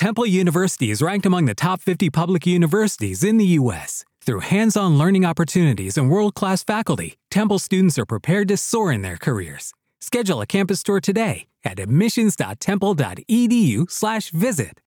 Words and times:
Temple 0.00 0.24
University 0.24 0.90
is 0.90 1.02
ranked 1.02 1.26
among 1.26 1.44
the 1.44 1.54
top 1.54 1.82
50 1.82 2.08
public 2.08 2.46
universities 2.46 3.22
in 3.22 3.36
the 3.36 3.44
U.S. 3.60 4.06
Through 4.22 4.40
hands 4.40 4.74
on 4.74 4.96
learning 4.96 5.26
opportunities 5.26 5.98
and 5.98 6.08
world 6.08 6.34
class 6.34 6.64
faculty, 6.64 7.16
Temple 7.30 7.58
students 7.58 7.98
are 7.98 8.06
prepared 8.06 8.48
to 8.48 8.56
soar 8.56 8.90
in 8.90 9.02
their 9.02 9.18
careers. 9.18 9.74
Schedule 10.00 10.40
a 10.40 10.46
campus 10.46 10.82
tour 10.82 11.00
today 11.00 11.48
at 11.64 11.78
admissions.temple.edu/slash 11.78 14.30
visit. 14.30 14.80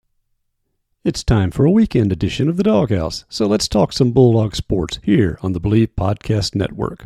It's 1.04 1.24
time 1.24 1.52
for 1.52 1.66
a 1.66 1.72
weekend 1.72 2.12
edition 2.12 2.50
of 2.50 2.58
the 2.58 2.64
Dawghouse, 2.64 3.26
so 3.30 3.46
let's 3.46 3.68
talk 3.68 3.94
some 3.94 4.14
Bulldog 4.14 4.56
sports 4.56 5.00
here 5.04 5.38
on 5.44 5.54
the 5.54 5.62
Bleav 5.62 5.90
Podcast 5.90 6.56
Network. 6.56 7.06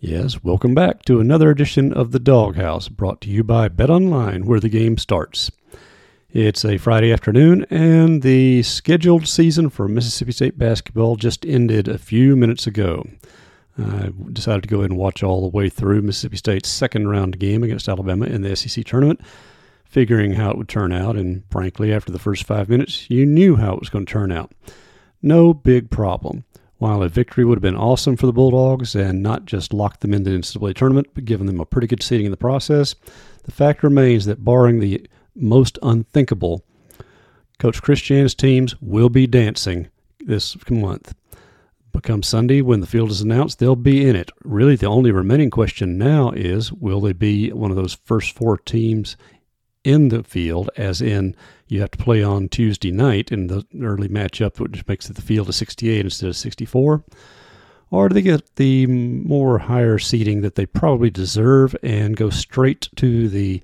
Yes, 0.00 0.42
welcome 0.42 0.74
back 0.74 1.04
to 1.04 1.20
another 1.20 1.50
edition 1.50 1.92
of 1.92 2.10
the 2.10 2.18
Dawghouse, 2.18 2.90
brought 2.90 3.20
to 3.20 3.30
you 3.30 3.44
by 3.44 3.68
Bet 3.68 3.88
Online, 3.88 4.46
where 4.46 4.58
the 4.58 4.68
game 4.68 4.98
starts. 4.98 5.52
It's 6.32 6.64
a 6.64 6.78
Friday 6.78 7.12
afternoon, 7.12 7.66
and 7.70 8.22
the 8.22 8.62
scheduled 8.62 9.26
season 9.26 9.68
for 9.68 9.88
Mississippi 9.88 10.30
State 10.30 10.56
basketball 10.56 11.16
just 11.16 11.44
ended 11.44 11.88
a 11.88 11.98
few 11.98 12.36
minutes 12.36 12.68
ago. 12.68 13.04
I 13.76 14.12
decided 14.32 14.62
to 14.62 14.68
go 14.68 14.78
ahead 14.78 14.90
and 14.90 14.98
watch 14.98 15.24
all 15.24 15.40
the 15.40 15.56
way 15.56 15.68
through 15.68 16.02
Mississippi 16.02 16.36
State's 16.36 16.68
second 16.68 17.08
round 17.08 17.40
game 17.40 17.64
against 17.64 17.88
Alabama 17.88 18.26
in 18.26 18.42
the 18.42 18.54
SEC 18.54 18.84
tournament, 18.84 19.20
figuring 19.84 20.34
how 20.34 20.52
it 20.52 20.56
would 20.56 20.68
turn 20.68 20.92
out. 20.92 21.16
And 21.16 21.42
frankly, 21.50 21.92
after 21.92 22.12
the 22.12 22.20
first 22.20 22.46
five 22.46 22.68
minutes, 22.68 23.10
you 23.10 23.26
knew 23.26 23.56
how 23.56 23.72
it 23.72 23.80
was 23.80 23.88
going 23.88 24.06
to 24.06 24.12
turn 24.12 24.30
out. 24.30 24.52
No 25.22 25.52
big 25.52 25.90
problem. 25.90 26.44
While 26.78 27.02
a 27.02 27.08
victory 27.08 27.44
would 27.44 27.56
have 27.56 27.62
been 27.62 27.74
awesome 27.74 28.16
for 28.16 28.26
the 28.26 28.32
Bulldogs 28.32 28.94
and 28.94 29.20
not 29.20 29.46
just 29.46 29.72
locked 29.72 30.00
them 30.00 30.14
into 30.14 30.30
the 30.30 30.38
NCAA 30.38 30.76
tournament, 30.76 31.08
but 31.12 31.24
given 31.24 31.48
them 31.48 31.58
a 31.58 31.66
pretty 31.66 31.88
good 31.88 32.04
seating 32.04 32.26
in 32.26 32.30
the 32.30 32.36
process, 32.36 32.94
the 33.42 33.52
fact 33.52 33.82
remains 33.82 34.26
that 34.26 34.44
barring 34.44 34.78
the 34.78 35.04
most 35.34 35.78
unthinkable. 35.82 36.64
Coach 37.58 37.82
Chris 37.82 38.00
Jans' 38.00 38.34
teams 38.34 38.80
will 38.80 39.08
be 39.08 39.26
dancing 39.26 39.88
this 40.18 40.56
month. 40.70 41.14
Become 41.92 42.22
Sunday, 42.22 42.62
when 42.62 42.80
the 42.80 42.86
field 42.86 43.10
is 43.10 43.20
announced, 43.20 43.58
they'll 43.58 43.76
be 43.76 44.08
in 44.08 44.14
it. 44.14 44.30
Really, 44.44 44.76
the 44.76 44.86
only 44.86 45.10
remaining 45.10 45.50
question 45.50 45.98
now 45.98 46.30
is 46.30 46.72
will 46.72 47.00
they 47.00 47.12
be 47.12 47.52
one 47.52 47.70
of 47.70 47.76
those 47.76 47.94
first 48.04 48.32
four 48.34 48.56
teams 48.56 49.16
in 49.82 50.08
the 50.08 50.22
field, 50.22 50.70
as 50.76 51.00
in 51.00 51.34
you 51.66 51.80
have 51.80 51.90
to 51.90 51.98
play 51.98 52.22
on 52.22 52.48
Tuesday 52.48 52.90
night 52.90 53.32
in 53.32 53.48
the 53.48 53.64
early 53.80 54.08
matchup, 54.08 54.58
which 54.58 54.86
makes 54.86 55.08
the 55.08 55.22
field 55.22 55.48
of 55.48 55.54
68 55.54 56.04
instead 56.04 56.28
of 56.28 56.36
64? 56.36 57.04
Or 57.90 58.08
do 58.08 58.14
they 58.14 58.22
get 58.22 58.54
the 58.56 58.86
more 58.86 59.58
higher 59.58 59.98
seating 59.98 60.42
that 60.42 60.54
they 60.54 60.66
probably 60.66 61.10
deserve 61.10 61.74
and 61.82 62.16
go 62.16 62.30
straight 62.30 62.88
to 62.96 63.28
the 63.28 63.62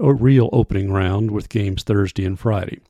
a 0.00 0.12
real 0.12 0.48
opening 0.52 0.92
round 0.92 1.30
with 1.30 1.48
games 1.48 1.82
Thursday 1.82 2.24
and 2.24 2.38
Friday. 2.38 2.80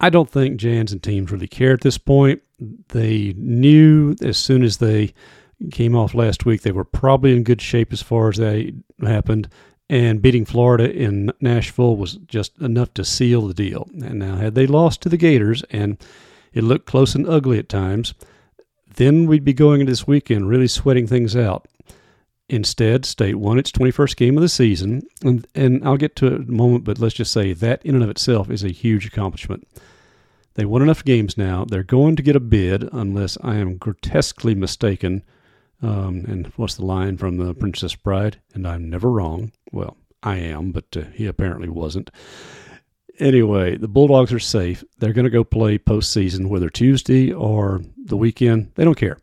I 0.00 0.10
don't 0.10 0.30
think 0.30 0.58
Jans 0.58 0.92
and 0.92 1.02
teams 1.02 1.30
really 1.32 1.48
care 1.48 1.72
at 1.72 1.80
this 1.80 1.98
point. 1.98 2.42
They 2.88 3.34
knew 3.36 4.14
as 4.22 4.36
soon 4.36 4.62
as 4.62 4.76
they 4.78 5.14
came 5.70 5.96
off 5.96 6.14
last 6.14 6.44
week 6.44 6.62
they 6.62 6.72
were 6.72 6.84
probably 6.84 7.34
in 7.34 7.42
good 7.42 7.62
shape 7.62 7.92
as 7.92 8.02
far 8.02 8.28
as 8.28 8.36
that 8.36 8.74
happened, 9.00 9.48
and 9.88 10.20
beating 10.20 10.44
Florida 10.44 10.90
in 10.90 11.32
Nashville 11.40 11.96
was 11.96 12.14
just 12.26 12.58
enough 12.58 12.92
to 12.94 13.04
seal 13.04 13.46
the 13.46 13.54
deal. 13.54 13.88
And 13.94 14.18
now, 14.18 14.36
had 14.36 14.54
they 14.54 14.66
lost 14.66 15.00
to 15.02 15.08
the 15.08 15.16
Gators 15.16 15.62
and 15.70 15.96
it 16.52 16.64
looked 16.64 16.86
close 16.86 17.14
and 17.14 17.28
ugly 17.28 17.58
at 17.58 17.68
times, 17.68 18.14
then 18.96 19.26
we'd 19.26 19.44
be 19.44 19.52
going 19.52 19.80
into 19.80 19.92
this 19.92 20.06
weekend 20.06 20.48
really 20.48 20.68
sweating 20.68 21.06
things 21.06 21.36
out. 21.36 21.66
Instead, 22.48 23.04
State 23.04 23.36
won 23.36 23.58
its 23.58 23.72
21st 23.72 24.16
game 24.16 24.36
of 24.36 24.42
the 24.42 24.48
season, 24.48 25.02
and, 25.24 25.46
and 25.54 25.86
I'll 25.86 25.96
get 25.96 26.14
to 26.16 26.26
it 26.26 26.32
in 26.34 26.48
a 26.48 26.52
moment, 26.52 26.84
but 26.84 27.00
let's 27.00 27.14
just 27.14 27.32
say 27.32 27.52
that 27.52 27.84
in 27.84 27.94
and 27.94 28.04
of 28.04 28.10
itself 28.10 28.50
is 28.50 28.62
a 28.62 28.68
huge 28.68 29.04
accomplishment. 29.04 29.66
They 30.54 30.64
won 30.64 30.80
enough 30.80 31.04
games 31.04 31.36
now. 31.36 31.64
They're 31.64 31.82
going 31.82 32.16
to 32.16 32.22
get 32.22 32.36
a 32.36 32.40
bid, 32.40 32.88
unless 32.92 33.36
I 33.42 33.56
am 33.56 33.76
grotesquely 33.76 34.54
mistaken. 34.54 35.22
Um, 35.82 36.24
and 36.26 36.46
what's 36.56 36.76
the 36.76 36.86
line 36.86 37.18
from 37.18 37.36
the 37.36 37.52
Princess 37.52 37.94
Bride? 37.94 38.40
And 38.54 38.66
I'm 38.66 38.88
never 38.88 39.10
wrong. 39.10 39.52
Well, 39.72 39.96
I 40.22 40.36
am, 40.36 40.72
but 40.72 40.96
uh, 40.96 41.02
he 41.12 41.26
apparently 41.26 41.68
wasn't. 41.68 42.10
Anyway, 43.18 43.76
the 43.76 43.88
Bulldogs 43.88 44.32
are 44.32 44.38
safe. 44.38 44.84
They're 44.98 45.12
going 45.12 45.24
to 45.24 45.30
go 45.30 45.44
play 45.44 45.78
postseason, 45.78 46.48
whether 46.48 46.70
Tuesday 46.70 47.32
or 47.32 47.82
the 47.96 48.16
weekend. 48.16 48.72
They 48.76 48.84
don't 48.84 48.96
care. 48.96 49.18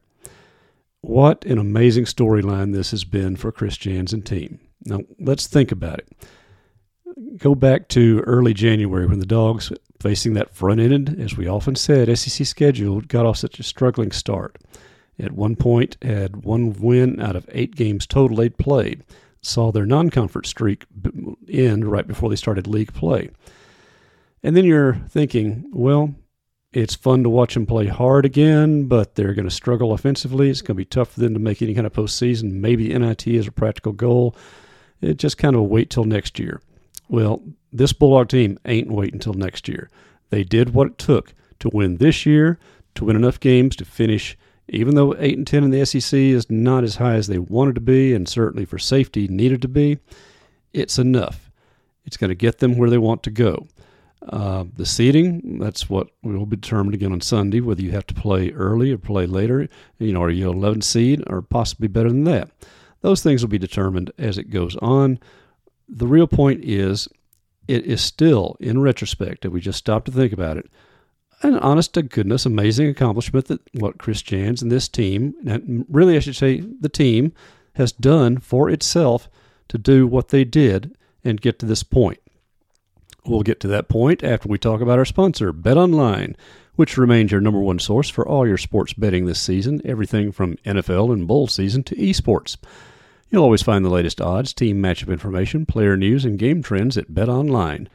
What 1.03 1.44
an 1.44 1.58
amazing 1.58 2.06
storyline 2.06 2.72
this 2.72 2.91
has 2.91 3.03
been 3.03 3.36
for 3.36 3.52
Chris 3.52 3.75
Jans 3.75 4.14
and 4.14 4.25
team. 4.25 4.62
Now, 4.86 5.02
let's 5.19 5.47
think 5.47 5.69
about 5.69 6.00
it. 6.00 6.08
Go 7.36 7.56
back 7.56 7.90
to 7.90 8.22
early 8.22 8.53
January 8.53 9.06
when 9.06 9.19
the 9.19 9.25
Dogs, 9.25 9.69
facing 10.00 10.34
that 10.36 10.56
front 10.56 10.80
ended, 10.80 11.19
as 11.19 11.36
we 11.36 11.46
often 11.46 11.75
said, 11.75 12.18
SEC 12.18 12.47
schedule, 12.47 13.02
got 13.02 13.25
off 13.25 13.36
such 13.36 13.59
a 13.59 13.64
struggling 13.64 14.14
start. 14.14 14.58
At 15.19 15.34
one 15.34 15.58
point, 15.58 15.97
had 16.02 16.46
one 16.46 16.72
win 16.72 17.20
out 17.20 17.35
of 17.35 17.50
eight 17.52 17.75
games 17.75 18.08
total 18.08 18.38
they'd 18.38 18.58
played. 18.58 19.03
Saw 19.41 19.74
their 19.74 19.85
non 19.85 20.09
conference 20.09 20.47
streak 20.47 20.85
end 21.50 21.84
right 21.84 22.08
before 22.08 22.30
they 22.30 22.38
started 22.38 22.66
league 22.66 22.94
play. 22.94 23.30
And 24.41 24.56
then 24.56 24.64
you're 24.64 24.96
thinking, 25.09 25.70
well, 25.74 26.16
it's 26.73 26.95
fun 26.95 27.23
to 27.23 27.29
watch 27.29 27.53
them 27.53 27.67
play 27.67 27.85
hard 27.85 28.25
again, 28.25 28.85
but 28.85 29.13
they're 29.13 29.35
going 29.35 29.47
to 29.47 29.53
struggle 29.53 29.94
offensively. 29.94 30.50
It's 30.50 30.61
going 30.61 30.75
to 30.75 30.81
be 30.81 30.85
tough 30.85 31.11
for 31.11 31.19
them 31.19 31.34
to 31.35 31.39
make 31.39 31.61
any 31.61 31.75
kind 31.75 31.85
of 31.85 31.94
postseason. 31.94 32.53
Maybe 32.53 32.97
NIT 32.97 33.28
is 33.28 33.47
a 33.47 33.51
practical 33.51 33.91
goal. 33.91 34.35
It 35.00 35.17
just 35.17 35.38
kind 35.38 35.56
of 35.56 35.63
wait 35.63 35.91
till 35.91 36.06
next 36.06 36.39
year. 36.39 36.61
Well, 37.09 37.44
this 37.72 37.94
Bulldog 37.94 38.29
team 38.29 38.57
ain't 38.66 38.91
waiting 38.91 39.16
until 39.16 39.34
next 39.34 39.67
year. 39.67 39.89
They 40.31 40.44
did 40.44 40.73
what 40.73 40.88
it 40.88 40.97
took 40.97 41.34
to 41.59 41.69
win 41.72 41.97
this 41.97 42.25
year, 42.25 42.57
to 42.95 43.05
win 43.05 43.16
enough 43.16 43.40
games 43.40 43.75
to 43.75 43.85
finish. 43.85 44.35
Even 44.67 44.95
though 44.95 45.16
eight 45.19 45.38
and 45.38 45.45
ten 45.45 45.63
in 45.63 45.69
the 45.69 45.85
SEC 45.85 46.17
is 46.17 46.50
not 46.50 46.84
as 46.84 46.95
high 46.95 47.16
as 47.16 47.28
they 47.28 47.38
wanted 47.38 47.75
to 47.75 47.81
be, 47.81 48.13
and 48.13 48.28
certainly 48.28 48.66
for 48.66 48.79
safety 48.79 49.28
needed 49.28 49.61
to 49.61 49.67
be, 49.67 50.00
it's 50.72 50.97
enough. 50.97 51.51
It's 52.05 52.17
going 52.17 52.29
to 52.29 52.35
get 52.35 52.59
them 52.59 52.78
where 52.78 52.90
they 52.90 52.97
want 52.97 53.22
to 53.23 53.29
go. 53.29 53.67
Uh, 54.29 54.63
the 54.78 54.85
seating, 54.85 55.59
that's 55.59 55.90
what 55.90 56.08
will 56.22 56.46
be 56.46 56.55
determined 56.55 56.96
again 56.96 57.11
on 57.11 57.20
Sunday, 57.20 57.59
whether 57.59 57.81
you 57.81 57.91
have 57.91 58.08
to 58.08 58.14
play 58.14 58.52
early 58.52 58.91
or 58.91 58.97
play 58.97 59.25
later. 59.25 59.67
You 59.99 60.14
know, 60.14 60.23
are 60.23 60.29
you 60.29 60.49
11 60.49 60.81
seed 60.81 61.23
or 61.28 61.41
possibly 61.41 61.90
better 61.90 62.09
than 62.09 62.23
that? 62.23 62.49
Those 63.02 63.22
things 63.22 63.41
will 63.41 63.49
be 63.49 63.58
determined 63.58 64.11
as 64.17 64.37
it 64.37 64.49
goes 64.49 64.78
on. 64.78 65.20
The 65.90 66.08
real 66.08 66.28
point 66.28 66.64
is, 66.64 67.09
it 67.67 67.85
is 67.85 68.02
still, 68.02 68.55
in 68.59 68.81
retrospect, 68.81 69.46
if 69.46 69.52
we 69.52 69.59
just 69.59 69.79
stop 69.79 70.05
to 70.05 70.11
think 70.11 70.31
about 70.31 70.58
it, 70.58 70.69
an 71.41 71.58
honest 71.59 71.93
to 71.96 72.02
goodness, 72.02 72.46
amazing 72.46 72.87
accomplishment 72.87 73.47
that 73.47 73.59
what 73.73 73.97
Chris 73.97 74.22
Jans 74.22 74.61
and 74.61 74.72
this 74.72 74.87
team, 74.87 75.34
and 75.46 75.85
really 75.90 76.16
I 76.16 76.19
should 76.19 76.37
say 76.37 76.61
the 76.61 76.90
team, 76.90 77.34
has 77.76 77.91
done 77.91 78.37
for 78.37 78.69
itself 78.69 79.28
to 79.67 79.78
do 79.78 80.08
what 80.08 80.29
they 80.29 80.46
did 80.46 80.96
and 81.23 81.41
get 81.41 81.59
to 81.59 81.66
this 81.66 81.84
point. 81.84 82.19
We'll 83.25 83.43
get 83.43 83.59
to 83.61 83.67
that 83.70 83.87
point 83.87 84.23
after 84.23 84.49
we 84.49 84.58
talk 84.58 84.81
about 84.81 84.99
our 84.99 85.05
sponsor, 85.05 85.53
Bet 85.53 85.78
Online, 85.78 86.35
which 86.75 86.97
remains 86.97 87.31
your 87.31 87.40
number 87.40 87.59
one 87.59 87.79
source 87.79 88.09
for 88.09 88.28
all 88.28 88.46
your 88.46 88.58
sports 88.58 88.93
betting 88.93 89.25
this 89.25 89.40
season, 89.40 89.81
everything 89.85 90.31
from 90.31 90.58
NFL 90.66 91.14
and 91.14 91.28
bowl 91.28 91.47
season 91.47 91.84
to 91.84 91.96
esports. 91.96 92.58
You'll 93.29 93.43
always 93.43 93.64
find 93.64 93.85
the 93.85 93.90
latest 93.90 94.20
odds, 94.20 94.53
team 94.53 94.81
matchup 94.81 95.08
information, 95.08 95.66
player 95.66 95.96
news, 95.96 96.25
and 96.25 96.37
game 96.37 96.61
trends 96.61 96.97
at 96.97 97.14
Bet 97.14 97.29
Online. 97.29 97.90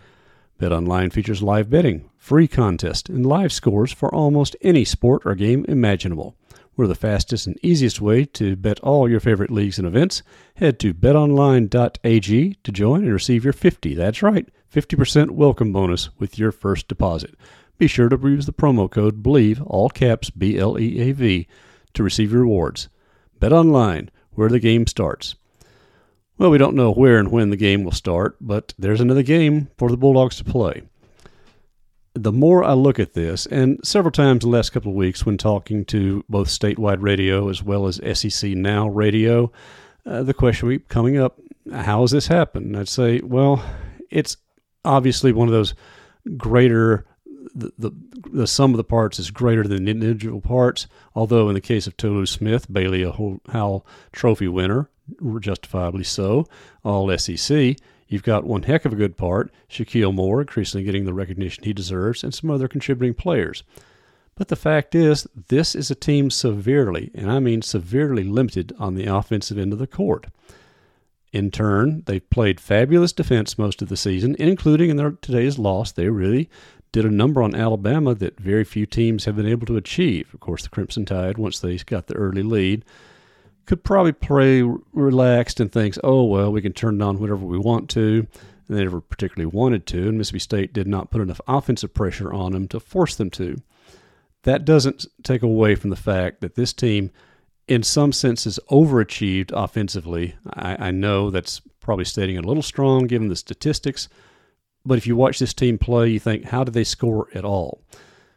BetOnline 0.58 1.12
features 1.12 1.42
live 1.42 1.70
betting, 1.70 2.10
free 2.16 2.48
contests, 2.48 3.08
and 3.08 3.24
live 3.24 3.52
scores 3.52 3.92
for 3.92 4.12
almost 4.12 4.56
any 4.62 4.84
sport 4.84 5.22
or 5.24 5.36
game 5.36 5.64
imaginable. 5.68 6.34
We're 6.76 6.88
the 6.88 6.96
fastest 6.96 7.46
and 7.46 7.58
easiest 7.62 8.00
way 8.00 8.24
to 8.24 8.56
bet 8.56 8.80
all 8.80 9.08
your 9.08 9.20
favorite 9.20 9.50
leagues 9.50 9.78
and 9.78 9.86
events. 9.86 10.22
Head 10.56 10.80
to 10.80 10.94
betonline.ag 10.94 12.54
to 12.62 12.72
join 12.72 13.04
and 13.04 13.12
receive 13.12 13.44
your 13.44 13.52
50. 13.52 13.94
That's 13.94 14.22
right, 14.22 14.48
50% 14.72 15.30
welcome 15.30 15.72
bonus 15.72 16.10
with 16.18 16.38
your 16.38 16.52
first 16.52 16.88
deposit. 16.88 17.34
Be 17.78 17.86
sure 17.86 18.08
to 18.08 18.18
use 18.28 18.46
the 18.46 18.52
promo 18.52 18.90
code 18.90 19.22
BLEAV, 19.22 19.62
all 19.66 19.88
caps 19.88 20.30
B 20.30 20.58
L 20.58 20.78
E 20.78 21.00
A 21.00 21.12
V, 21.12 21.46
to 21.94 22.02
receive 22.02 22.32
your 22.32 22.42
rewards. 22.42 22.88
Bet 23.40 23.52
online, 23.52 24.10
where 24.32 24.48
the 24.48 24.58
game 24.58 24.86
starts. 24.86 25.36
Well, 26.36 26.50
we 26.50 26.58
don't 26.58 26.76
know 26.76 26.92
where 26.92 27.18
and 27.18 27.30
when 27.30 27.50
the 27.50 27.56
game 27.56 27.82
will 27.82 27.92
start, 27.92 28.36
but 28.40 28.74
there's 28.78 29.00
another 29.00 29.22
game 29.22 29.68
for 29.76 29.90
the 29.90 29.96
Bulldogs 29.96 30.36
to 30.36 30.44
play. 30.44 30.82
The 32.14 32.32
more 32.32 32.64
I 32.64 32.72
look 32.72 32.98
at 32.98 33.14
this, 33.14 33.46
and 33.46 33.80
several 33.84 34.12
times 34.12 34.44
in 34.44 34.50
the 34.50 34.56
last 34.56 34.70
couple 34.70 34.90
of 34.90 34.96
weeks 34.96 35.24
when 35.24 35.38
talking 35.38 35.84
to 35.86 36.24
both 36.28 36.48
statewide 36.48 37.00
radio 37.00 37.48
as 37.48 37.62
well 37.62 37.86
as 37.86 38.00
SEC 38.18 38.50
Now 38.50 38.88
radio, 38.88 39.52
uh, 40.04 40.22
the 40.22 40.34
question 40.34 40.68
keep 40.68 40.88
coming 40.88 41.16
up 41.16 41.38
how 41.72 42.00
has 42.02 42.10
this 42.10 42.28
happened? 42.28 42.76
I'd 42.76 42.88
say, 42.88 43.20
well, 43.20 43.62
it's 44.10 44.36
obviously 44.84 45.32
one 45.32 45.48
of 45.48 45.52
those 45.52 45.74
greater 46.36 47.04
the, 47.54 47.72
the, 47.78 47.90
the 48.30 48.46
sum 48.46 48.72
of 48.72 48.76
the 48.76 48.84
parts 48.84 49.18
is 49.18 49.30
greater 49.30 49.64
than 49.64 49.84
the 49.84 49.90
individual 49.90 50.40
parts. 50.40 50.86
Although 51.14 51.48
in 51.48 51.54
the 51.54 51.60
case 51.60 51.86
of 51.86 51.96
Tolu 51.96 52.26
Smith, 52.26 52.72
Bailey 52.72 53.02
a 53.02 53.12
Howell 53.12 53.86
Trophy 54.12 54.48
winner, 54.48 54.88
justifiably 55.40 56.04
so, 56.04 56.46
all 56.84 57.16
SEC. 57.16 57.76
You've 58.08 58.22
got 58.22 58.44
one 58.44 58.62
heck 58.62 58.84
of 58.84 58.92
a 58.92 58.96
good 58.96 59.16
part, 59.16 59.52
Shakeel 59.68 60.14
Moore 60.14 60.40
increasingly 60.40 60.84
getting 60.84 61.04
the 61.04 61.12
recognition 61.12 61.64
he 61.64 61.74
deserves, 61.74 62.24
and 62.24 62.32
some 62.32 62.50
other 62.50 62.68
contributing 62.68 63.14
players. 63.14 63.64
But 64.34 64.48
the 64.48 64.56
fact 64.56 64.94
is, 64.94 65.26
this 65.48 65.74
is 65.74 65.90
a 65.90 65.94
team 65.94 66.30
severely, 66.30 67.10
and 67.14 67.30
I 67.30 67.38
mean 67.38 67.60
severely 67.60 68.24
limited 68.24 68.72
on 68.78 68.94
the 68.94 69.04
offensive 69.06 69.58
end 69.58 69.72
of 69.72 69.78
the 69.78 69.86
court. 69.86 70.28
In 71.32 71.50
turn, 71.50 72.02
they've 72.06 72.30
played 72.30 72.58
fabulous 72.58 73.12
defense 73.12 73.58
most 73.58 73.82
of 73.82 73.88
the 73.88 73.96
season, 73.96 74.34
including 74.38 74.88
in 74.88 74.96
their 74.96 75.10
today's 75.10 75.58
loss. 75.58 75.92
They 75.92 76.08
really 76.08 76.48
did 76.90 77.04
a 77.04 77.10
number 77.10 77.42
on 77.42 77.54
Alabama 77.54 78.14
that 78.14 78.40
very 78.40 78.64
few 78.64 78.86
teams 78.86 79.26
have 79.26 79.36
been 79.36 79.46
able 79.46 79.66
to 79.66 79.76
achieve. 79.76 80.32
Of 80.32 80.40
course, 80.40 80.62
the 80.62 80.70
Crimson 80.70 81.04
Tide, 81.04 81.36
once 81.36 81.60
they 81.60 81.76
got 81.76 82.06
the 82.06 82.14
early 82.14 82.42
lead, 82.42 82.84
could 83.66 83.84
probably 83.84 84.12
play 84.12 84.62
relaxed 84.94 85.60
and 85.60 85.70
thinks, 85.70 85.98
oh, 86.02 86.24
well, 86.24 86.50
we 86.50 86.62
can 86.62 86.72
turn 86.72 86.96
it 86.96 87.04
on 87.04 87.18
whenever 87.18 87.44
we 87.44 87.58
want 87.58 87.90
to. 87.90 88.26
And 88.66 88.76
they 88.76 88.82
never 88.82 89.02
particularly 89.02 89.54
wanted 89.54 89.86
to. 89.88 90.08
And 90.08 90.16
Mississippi 90.16 90.38
State 90.38 90.72
did 90.72 90.86
not 90.86 91.10
put 91.10 91.20
enough 91.20 91.40
offensive 91.46 91.92
pressure 91.92 92.32
on 92.32 92.52
them 92.52 92.66
to 92.68 92.80
force 92.80 93.14
them 93.14 93.28
to. 93.32 93.56
That 94.44 94.64
doesn't 94.64 95.04
take 95.22 95.42
away 95.42 95.74
from 95.74 95.90
the 95.90 95.96
fact 95.96 96.40
that 96.40 96.54
this 96.54 96.72
team, 96.72 97.10
in 97.68 97.82
some 97.82 98.12
senses, 98.12 98.58
overachieved 98.70 99.52
offensively. 99.54 100.34
I, 100.54 100.88
I 100.88 100.90
know 100.90 101.30
that's 101.30 101.60
probably 101.80 102.04
stating 102.04 102.36
it 102.36 102.44
a 102.44 102.48
little 102.48 102.62
strong 102.62 103.06
given 103.06 103.28
the 103.28 103.36
statistics. 103.36 104.08
But 104.84 104.98
if 104.98 105.06
you 105.06 105.16
watch 105.16 105.38
this 105.38 105.54
team 105.54 105.78
play, 105.78 106.08
you 106.08 106.18
think, 106.18 106.44
how 106.44 106.64
do 106.64 106.72
they 106.72 106.84
score 106.84 107.28
at 107.34 107.44
all? 107.44 107.82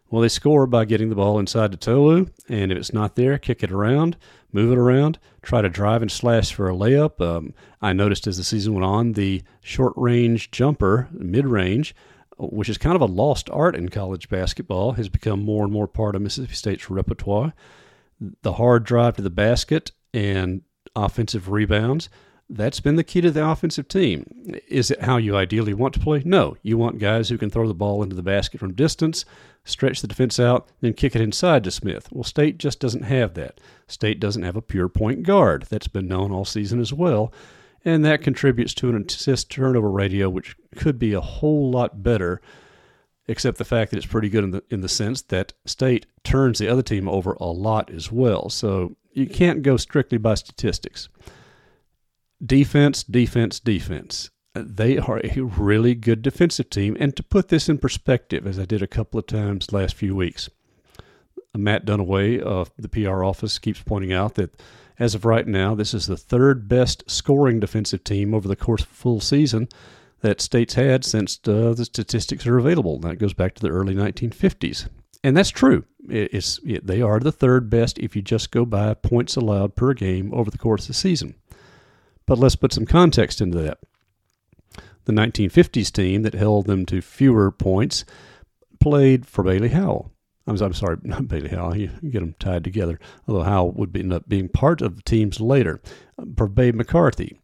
Well, 0.10 0.22
they 0.22 0.28
score 0.28 0.68
by 0.68 0.84
getting 0.84 1.08
the 1.08 1.16
ball 1.16 1.40
inside 1.40 1.72
to 1.72 1.78
Tolu, 1.78 2.28
and 2.50 2.72
if 2.72 2.78
it's 2.78 2.94
not 2.94 3.16
there, 3.16 3.38
kick 3.38 3.64
it 3.64 3.72
around, 3.72 4.18
move 4.52 4.74
it 4.74 4.78
around, 4.78 5.18
try 5.42 5.62
to 5.62 5.70
drive 5.70 6.02
and 6.02 6.12
slash 6.12 6.54
for 6.54 6.70
a 6.70 6.74
layup. 6.74 7.22
Um, 7.22 7.54
I 7.82 7.94
noticed 7.94 8.28
as 8.28 8.36
the 8.36 8.44
season 8.44 8.74
went 8.74 8.84
on, 8.84 9.14
the 9.14 9.42
short 9.62 9.94
range 9.96 10.52
jumper, 10.52 11.08
mid 11.14 11.48
range, 11.48 11.96
which 12.38 12.68
is 12.68 12.78
kind 12.78 12.98
of 12.98 13.02
a 13.02 13.06
lost 13.06 13.50
art 13.52 13.74
in 13.74 13.88
college 13.88 14.28
basketball, 14.28 14.94
has 14.94 15.08
become 15.08 15.46
more 15.46 15.64
and 15.64 15.72
more 15.72 15.88
part 15.88 16.16
of 16.16 16.22
Mississippi 16.22 16.56
State's 16.56 16.90
repertoire. 16.90 17.54
The 18.42 18.54
hard 18.54 18.84
drive 18.84 19.16
to 19.16 19.22
the 19.22 19.30
basket 19.30 19.92
and 20.14 20.62
offensive 20.96 21.50
rebounds 21.50 22.10
that's 22.52 22.82
been 22.82 22.98
the 22.98 23.04
key 23.04 23.22
to 23.22 23.32
the 23.32 23.48
offensive 23.48 23.88
team. 23.88 24.26
Is 24.68 24.92
it 24.92 25.02
how 25.02 25.16
you 25.16 25.38
ideally 25.38 25.74
want 25.74 25.94
to 25.94 26.02
play? 26.02 26.22
No. 26.26 26.58
You 26.62 26.78
want 26.78 27.00
guys 27.00 27.30
who 27.30 27.38
can 27.38 27.50
throw 27.50 27.66
the 27.66 27.74
ball 27.74 28.04
into 28.04 28.16
the 28.16 28.22
basket 28.22 28.60
from 28.60 28.74
distance, 28.74 29.24
stretch 29.64 30.02
the 30.02 30.08
defense 30.08 30.38
out, 30.38 30.68
then 30.82 30.94
kick 30.94 31.16
it 31.16 31.22
inside 31.22 31.64
to 31.64 31.72
Smith. 31.72 32.10
Well, 32.12 32.26
State 32.26 32.58
just 32.58 32.82
doesn't 32.82 33.04
have 33.04 33.36
that. 33.36 33.62
State 33.88 34.20
doesn't 34.20 34.44
have 34.44 34.58
a 34.58 34.62
pure 34.62 34.90
point 34.90 35.24
guard. 35.24 35.66
That's 35.70 35.88
been 35.88 36.10
known 36.10 36.34
all 36.34 36.44
season 36.44 36.82
as 36.82 36.92
well. 36.92 37.34
And 37.86 38.04
that 38.04 38.22
contributes 38.22 38.74
to 38.76 38.90
an 38.90 39.06
assist 39.08 39.50
turnover 39.50 39.90
ratio, 39.90 40.30
which 40.30 40.58
could 40.76 41.00
be 41.00 41.14
a 41.14 41.22
whole 41.22 41.72
lot 41.72 42.04
better, 42.04 42.42
except 43.32 43.58
the 43.58 43.66
fact 43.66 43.92
that 43.92 43.98
it's 43.98 44.06
pretty 44.06 44.30
good 44.30 44.44
in 44.44 44.52
the, 44.52 44.64
in 44.70 44.82
the 44.82 44.90
sense 44.90 45.22
that 45.24 45.54
State 45.66 46.06
turns 46.24 46.60
the 46.60 46.68
other 46.68 46.82
team 46.82 47.08
over 47.08 47.38
a 47.40 47.46
lot 47.46 47.90
as 47.90 48.12
well. 48.12 48.50
So 48.50 48.98
you 49.14 49.26
can't 49.26 49.64
go 49.64 49.78
strictly 49.78 50.18
by 50.18 50.36
statistics 50.36 51.08
defense, 52.46 53.04
defense, 53.04 53.60
defense. 53.60 54.32
They 54.54 54.98
are 54.98 55.22
a 55.24 55.42
really 55.42 55.96
good 55.96 56.22
defensive 56.22 56.70
team. 56.70 56.98
And 57.00 57.16
to 57.16 57.24
put 57.24 57.48
this 57.48 57.70
in 57.70 57.78
perspective, 57.78 58.46
as 58.46 58.60
I 58.60 58.66
did 58.66 58.82
a 58.82 58.88
couple 58.88 59.18
of 59.20 59.28
times 59.28 59.72
last 59.72 59.96
few 59.96 60.14
weeks, 60.14 60.50
Matt 61.56 61.86
Dunaway 61.86 62.40
of 62.40 62.72
the 62.78 62.90
PR 62.90 63.24
office 63.24 63.60
keeps 63.60 63.82
pointing 63.82 64.12
out 64.12 64.36
that 64.36 64.62
as 65.00 65.16
of 65.16 65.24
right 65.24 65.48
now, 65.48 65.74
this 65.74 65.94
is 65.94 66.08
the 66.08 66.18
third 66.18 66.68
best 66.68 67.10
scoring 67.10 67.62
defensive 67.62 68.04
team 68.04 68.34
over 68.34 68.48
the 68.48 68.58
course 68.58 68.82
of 68.82 68.90
full 68.90 69.22
season 69.22 69.70
that 70.22 70.42
states 70.42 70.76
had 70.76 71.04
since 71.04 71.40
uh, 71.48 71.74
the 71.76 71.86
statistics 71.86 72.48
are 72.48 72.58
available. 72.58 73.00
That 73.00 73.18
goes 73.18 73.34
back 73.34 73.56
to 73.56 73.62
the 73.62 73.70
early 73.70 73.94
1950s. 73.94 74.88
And 75.24 75.38
that's 75.38 75.50
true. 75.50 75.86
It's, 76.10 76.60
it, 76.66 76.88
they 76.88 77.02
are 77.02 77.20
the 77.20 77.32
third 77.32 77.70
best 77.70 78.00
if 78.00 78.16
you 78.16 78.22
just 78.22 78.52
go 78.52 78.66
by 78.66 78.94
points 78.96 79.36
allowed 79.36 79.76
per 79.76 79.94
game 79.94 80.34
over 80.34 80.50
the 80.50 80.58
course 80.58 80.84
of 80.84 80.88
the 80.88 80.94
season. 80.94 81.36
But 82.26 82.40
let's 82.40 82.56
put 82.56 82.74
some 82.74 82.86
context 82.86 83.42
into 83.42 83.58
that. 83.60 83.80
The 85.06 85.14
1950s 85.14 85.92
team 85.92 86.22
that 86.24 86.34
held 86.34 86.68
them 86.68 86.86
to 86.88 87.02
fewer 87.02 87.52
points 87.52 88.06
played 88.80 89.26
for 89.26 89.44
Bailey 89.44 89.70
Howell. 89.70 90.12
I'm, 90.48 90.60
I'm 90.60 90.74
sorry, 90.74 90.98
not 91.04 91.28
Bailey 91.28 91.50
Howell. 91.50 91.78
You 91.78 91.90
get 92.10 92.20
them 92.20 92.36
tied 92.40 92.64
together. 92.64 93.00
Although 93.28 93.44
Howell 93.44 93.72
would 93.74 93.96
end 93.96 94.14
up 94.14 94.28
being 94.28 94.50
part 94.50 94.82
of 94.82 94.96
the 94.96 95.04
teams 95.04 95.40
later. 95.40 95.82
For 96.38 96.48
Babe 96.48 96.76
McCarthy. 96.76 97.40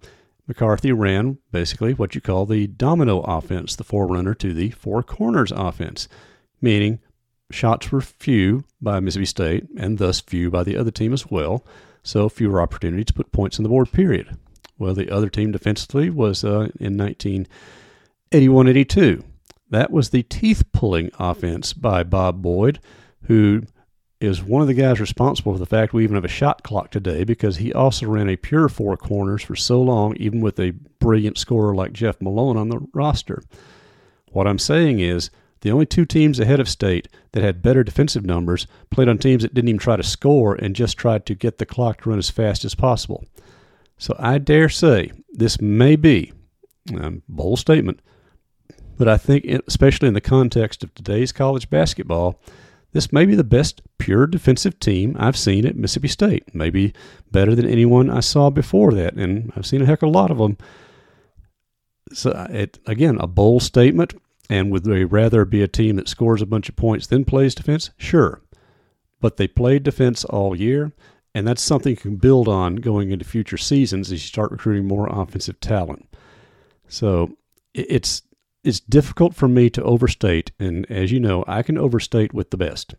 McCarthy 0.47 0.91
ran 0.91 1.39
basically 1.51 1.94
what 1.94 2.15
you 2.15 2.21
call 2.21 2.45
the 2.45 2.67
domino 2.67 3.19
offense, 3.21 3.75
the 3.75 3.83
forerunner 3.83 4.33
to 4.35 4.53
the 4.53 4.71
four 4.71 5.03
corners 5.03 5.51
offense, 5.51 6.07
meaning 6.61 6.99
shots 7.51 7.91
were 7.91 8.01
few 8.01 8.63
by 8.81 9.00
Mississippi 9.00 9.25
State 9.25 9.67
and 9.77 9.98
thus 9.98 10.22
few 10.22 10.50
by 10.50 10.63
the 10.63 10.77
other 10.77 10.91
team 10.91 11.13
as 11.13 11.29
well, 11.29 11.65
so 12.01 12.29
fewer 12.29 12.62
opportunities 12.62 13.07
to 13.07 13.13
put 13.13 13.31
points 13.31 13.60
on 13.60 13.63
the 13.63 13.69
board, 13.69 13.91
period. 13.91 14.38
Well, 14.77 14.93
the 14.93 15.10
other 15.10 15.29
team 15.29 15.51
defensively 15.51 16.10
was 16.10 16.43
uh, 16.43 16.69
in 16.79 16.98
1981 16.98 18.67
82. 18.67 19.24
That 19.69 19.91
was 19.91 20.10
the 20.10 20.24
teeth 20.24 20.63
pulling 20.72 21.12
offense 21.19 21.74
by 21.74 22.03
Bob 22.03 22.41
Boyd, 22.41 22.79
who 23.24 23.63
is 24.19 24.43
one 24.43 24.62
of 24.62 24.67
the 24.67 24.74
guys 24.74 25.00
responsible 25.00 25.53
for 25.53 25.59
the 25.59 25.65
fact 25.65 25.93
we 25.93 26.03
even 26.03 26.15
have 26.15 26.25
a 26.25 26.29
shot 26.29 26.63
clock 26.63 26.89
today 26.89 27.24
because 27.24 27.57
he 27.57 27.71
also 27.71 28.07
ran 28.07 28.29
a 28.29 28.36
pure 28.36 28.67
four 28.67 28.97
corners 28.97 29.43
for 29.43 29.55
so 29.55 29.81
long, 29.81 30.15
even 30.17 30.41
with 30.41 30.59
a 30.59 30.71
brilliant 31.00 31.38
scorer 31.38 31.75
like 31.75 31.93
Jeff 31.93 32.19
Malone 32.21 32.57
on 32.57 32.69
the 32.69 32.79
roster. 32.93 33.43
What 34.31 34.47
I'm 34.47 34.59
saying 34.59 35.00
is, 35.00 35.29
the 35.62 35.71
only 35.71 35.86
two 35.86 36.05
teams 36.05 36.39
ahead 36.39 36.59
of 36.59 36.69
State 36.69 37.07
that 37.31 37.43
had 37.43 37.62
better 37.62 37.83
defensive 37.83 38.25
numbers 38.25 38.67
played 38.89 39.07
on 39.07 39.17
teams 39.17 39.43
that 39.43 39.53
didn't 39.53 39.69
even 39.69 39.79
try 39.79 39.95
to 39.95 40.03
score 40.03 40.55
and 40.55 40.75
just 40.75 40.97
tried 40.97 41.25
to 41.25 41.36
get 41.36 41.57
the 41.57 41.65
clock 41.65 42.01
to 42.01 42.09
run 42.09 42.19
as 42.19 42.29
fast 42.29 42.63
as 42.63 42.75
possible. 42.75 43.25
So 43.97 44.15
I 44.19 44.38
dare 44.38 44.69
say 44.69 45.12
this 45.31 45.59
may 45.59 45.95
be 45.95 46.31
a 46.93 47.05
um, 47.05 47.24
bold 47.27 47.59
statement, 47.59 48.01
but 48.97 49.07
I 49.07 49.17
think, 49.17 49.45
especially 49.67 50.07
in 50.07 50.13
the 50.13 50.21
context 50.21 50.83
of 50.83 50.93
today's 50.93 51.31
college 51.31 51.69
basketball, 51.69 52.39
this 52.98 53.13
may 53.13 53.27
be 53.27 53.36
the 53.36 53.44
best 53.44 53.84
pure 54.00 54.25
defensive 54.25 54.80
team 54.80 55.16
I've 55.20 55.38
seen 55.38 55.68
at 55.68 55.75
Mississippi 55.75 56.08
State. 56.08 56.56
Maybe 56.56 56.94
better 57.32 57.54
than 57.54 57.70
anyone 57.70 58.10
I 58.10 58.22
saw 58.22 58.50
before 58.50 58.92
that, 58.94 59.13
and 59.13 59.54
I've 59.56 59.68
seen 59.68 59.84
a 59.84 59.86
heck 59.86 60.01
of 60.01 60.10
a 60.10 60.12
lot 60.12 60.32
of 60.32 60.39
them. 60.39 60.58
So, 62.12 62.32
uh, 62.32 62.48
it, 62.50 62.80
again, 62.88 63.20
a 63.20 63.27
bold 63.27 63.62
statement. 63.62 64.16
And 64.50 64.72
would 64.72 64.84
they 64.84 65.06
rather 65.06 65.46
be 65.46 65.62
a 65.62 65.68
team 65.68 65.98
that 65.98 66.08
scores 66.08 66.42
a 66.42 66.48
bunch 66.48 66.70
of 66.70 66.75
points 66.75 67.06
than 67.06 67.24
plays 67.24 67.54
defense? 67.54 67.92
Sure. 67.98 68.42
But 69.22 69.38
they 69.38 69.48
played 69.48 69.84
defense 69.84 70.25
all 70.25 70.56
year. 70.56 70.92
And 71.36 71.48
that's 71.48 71.62
something 71.62 71.92
you 71.92 71.98
can 71.98 72.16
build 72.16 72.48
on 72.48 72.77
going 72.77 73.12
into 73.12 73.25
future 73.25 73.58
seasons 73.58 74.12
as 74.12 74.24
you 74.24 74.27
start 74.27 74.50
recruiting 74.50 74.88
more 74.88 75.08
offensive 75.08 75.60
talent. 75.60 76.08
So 76.88 77.38
it's 77.75 78.24
it's 78.67 78.81
difficult 78.81 79.33
for 79.33 79.47
me 79.47 79.69
to 79.69 79.83
overstate, 79.83 80.51
and 80.59 80.86
as 80.91 81.09
you 81.09 81.21
know, 81.21 81.45
I 81.47 81.63
can 81.63 81.77
overstate 81.77 82.33
with 82.33 82.50
the 82.50 82.57
best. 82.57 82.95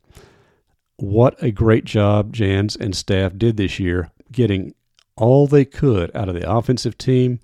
What 0.96 1.40
a 1.42 1.50
great 1.50 1.84
job 1.84 2.32
Jans 2.32 2.74
and 2.74 2.96
staff 2.96 3.36
did 3.36 3.58
this 3.58 3.78
year, 3.78 4.10
getting 4.32 4.74
all 5.14 5.46
they 5.46 5.66
could 5.66 6.10
out 6.16 6.30
of 6.30 6.34
the 6.34 6.50
offensive 6.50 6.96
team, 6.96 7.38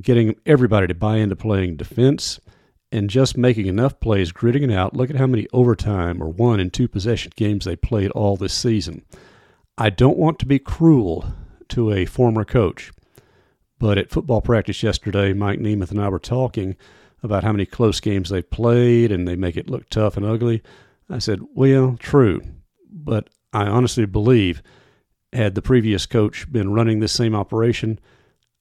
getting 0.00 0.36
everybody 0.46 0.86
to 0.86 0.94
buy 0.94 1.16
into 1.18 1.36
playing 1.36 1.76
defense, 1.76 2.40
and 2.90 3.10
just 3.10 3.36
making 3.36 3.66
enough 3.66 4.00
plays, 4.00 4.32
gritting 4.32 4.62
it 4.62 4.72
out. 4.72 4.96
Look 4.96 5.10
at 5.10 5.16
how 5.16 5.26
many 5.26 5.46
overtime 5.52 6.22
or 6.22 6.28
one 6.28 6.58
and 6.58 6.72
two 6.72 6.88
possession 6.88 7.32
games 7.36 7.66
they 7.66 7.76
played 7.76 8.10
all 8.12 8.38
this 8.38 8.54
season. 8.54 9.04
I 9.76 9.90
don't 9.90 10.16
want 10.16 10.38
to 10.38 10.46
be 10.46 10.58
cruel 10.58 11.34
to 11.68 11.92
a 11.92 12.06
former 12.06 12.44
coach, 12.44 12.92
but 13.78 13.98
at 13.98 14.10
football 14.10 14.40
practice 14.40 14.82
yesterday, 14.82 15.34
Mike 15.34 15.58
Nemeth 15.58 15.90
and 15.90 16.00
I 16.00 16.08
were 16.08 16.18
talking 16.18 16.76
about 17.22 17.44
how 17.44 17.52
many 17.52 17.66
close 17.66 18.00
games 18.00 18.28
they've 18.28 18.50
played 18.50 19.10
and 19.10 19.26
they 19.26 19.36
make 19.36 19.56
it 19.56 19.70
look 19.70 19.88
tough 19.90 20.16
and 20.16 20.26
ugly. 20.26 20.62
I 21.08 21.18
said, 21.18 21.40
Well, 21.54 21.96
true, 21.98 22.42
but 22.90 23.30
I 23.52 23.66
honestly 23.66 24.06
believe 24.06 24.62
had 25.32 25.54
the 25.54 25.62
previous 25.62 26.06
coach 26.06 26.50
been 26.50 26.72
running 26.72 27.00
this 27.00 27.12
same 27.12 27.34
operation, 27.34 27.98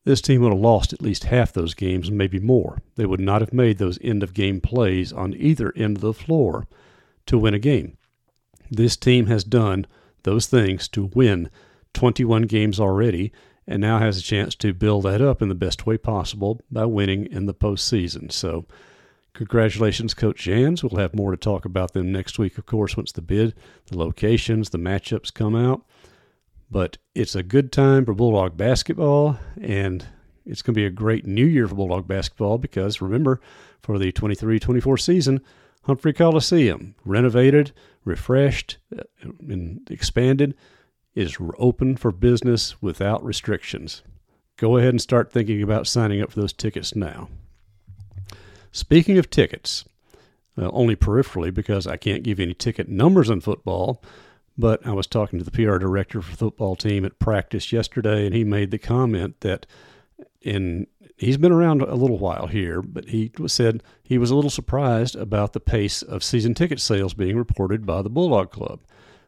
this 0.04 0.22
team 0.22 0.42
would 0.42 0.54
have 0.54 0.62
lost 0.62 0.94
at 0.94 1.02
least 1.02 1.26
half 1.26 1.52
those 1.52 1.74
games, 1.74 2.12
maybe 2.12 2.40
more. 2.40 2.82
They 2.96 3.06
would 3.06 3.20
not 3.20 3.42
have 3.42 3.54
made 3.54 3.78
those 3.78 3.98
end 4.02 4.22
of 4.22 4.34
game 4.34 4.62
plays 4.62 5.12
on 5.12 5.34
either 5.36 5.74
end 5.76 5.98
of 5.98 6.02
the 6.02 6.14
floor 6.14 6.68
to 7.26 7.40
win 7.40 7.56
a 7.56 7.60
game. 7.60 7.98
This 8.70 8.96
team 8.96 9.26
has 9.28 9.44
done 9.44 9.88
those 10.24 10.46
things 10.46 10.88
to 10.90 11.10
win 11.14 11.50
21 11.94 12.44
games 12.44 12.80
already 12.80 13.32
and 13.68 13.82
now 13.82 14.00
has 14.00 14.18
a 14.18 14.24
chance 14.24 14.56
to 14.56 14.74
build 14.74 15.04
that 15.04 15.22
up 15.22 15.42
in 15.42 15.50
the 15.50 15.56
best 15.56 15.86
way 15.86 15.98
possible 15.98 16.62
by 16.72 16.86
winning 16.86 17.26
in 17.26 17.46
the 17.46 17.54
postseason. 17.54 18.32
So, 18.32 18.66
congratulations, 19.34 20.14
Coach 20.14 20.44
Jans. 20.44 20.84
We'll 20.84 21.02
have 21.02 21.16
more 21.16 21.32
to 21.32 21.38
talk 21.38 21.66
about 21.66 21.94
them 21.94 22.12
next 22.12 22.38
week, 22.38 22.58
of 22.58 22.66
course, 22.66 22.96
once 22.96 23.12
the 23.12 23.22
bid, 23.22 23.56
the 23.88 23.98
locations, 23.98 24.70
the 24.70 24.78
matchups 24.78 25.34
come 25.34 25.56
out. 25.56 25.84
But 26.70 26.98
it's 27.14 27.36
a 27.36 27.44
good 27.44 27.72
time 27.72 28.06
for 28.06 28.14
Bulldog 28.14 28.58
basketball, 28.58 29.38
and 29.62 30.06
it's 30.46 30.62
going 30.62 30.74
to 30.74 30.80
be 30.80 30.86
a 30.86 30.92
great 30.92 31.26
new 31.26 31.46
year 31.46 31.68
for 31.68 31.76
Bulldog 31.76 32.08
basketball 32.08 32.58
because 32.58 33.02
remember, 33.02 33.42
for 33.82 34.00
the 34.00 34.12
23 34.12 34.60
24 34.60 34.98
season, 34.98 35.42
Humphrey 35.84 36.14
Coliseum, 36.14 36.96
renovated, 37.06 37.72
refreshed, 38.04 38.78
uh, 38.98 39.04
and 39.48 39.88
expanded, 39.90 40.56
is 41.16 41.38
open 41.58 41.96
for 41.96 42.12
business 42.12 42.82
without 42.82 43.24
restrictions. 43.24 44.04
Go 44.58 44.78
ahead 44.78 44.90
and 44.90 45.02
start 45.02 45.32
thinking 45.32 45.62
about 45.64 45.88
signing 45.88 46.22
up 46.22 46.32
for 46.32 46.42
those 46.42 46.54
tickets 46.54 46.96
now. 46.96 47.30
Speaking 48.72 49.18
of 49.18 49.30
tickets, 49.30 49.86
well, 50.56 50.72
only 50.74 50.96
peripherally 50.96 51.54
because 51.54 51.88
I 51.88 51.98
can't 51.98 52.24
give 52.24 52.40
you 52.40 52.44
any 52.44 52.54
ticket 52.54 52.90
numbers 52.90 53.30
on 53.30 53.42
football, 53.42 54.02
but 54.58 54.86
I 54.86 54.92
was 54.92 55.08
talking 55.08 55.40
to 55.40 55.46
the 55.46 55.52
PR 55.52 55.78
director 55.78 56.22
for 56.22 56.32
the 56.32 56.38
football 56.38 56.76
team 56.76 57.06
at 57.06 57.20
practice 57.20 57.72
yesterday, 57.72 58.26
and 58.26 58.36
he 58.36 58.44
made 58.44 58.72
the 58.72 58.78
comment 58.78 59.42
that 59.42 59.66
in 60.42 60.88
he's 61.18 61.38
been 61.38 61.52
around 61.52 61.82
a 61.82 61.96
little 61.96 62.18
while 62.18 62.48
here, 62.48 62.82
but 62.82 63.10
he 63.10 63.32
said 63.48 63.84
he 64.04 64.18
was 64.18 64.32
a 64.32 64.36
little 64.36 64.50
surprised 64.50 65.16
about 65.16 65.54
the 65.54 65.60
pace 65.60 66.02
of 66.02 66.24
season 66.24 66.54
ticket 66.54 66.80
sales 66.80 67.14
being 67.14 67.38
reported 67.38 67.86
by 67.86 68.02
the 68.02 68.10
Bulldog 68.10 68.52
Club. 68.52 68.82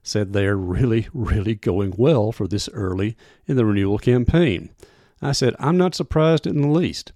Said 0.07 0.31
they 0.31 0.45
are 0.45 0.55
really, 0.55 1.09
really 1.13 1.53
going 1.53 1.93
well 1.97 2.31
for 2.31 2.47
this 2.47 2.69
early 2.71 3.17
in 3.45 3.57
the 3.57 3.65
renewal 3.65 3.99
campaign. 3.99 4.69
I 5.21 5.33
said, 5.33 5.53
I'm 5.59 5.77
not 5.77 5.95
surprised 5.95 6.47
in 6.47 6.61
the 6.61 6.69
least. 6.69 7.11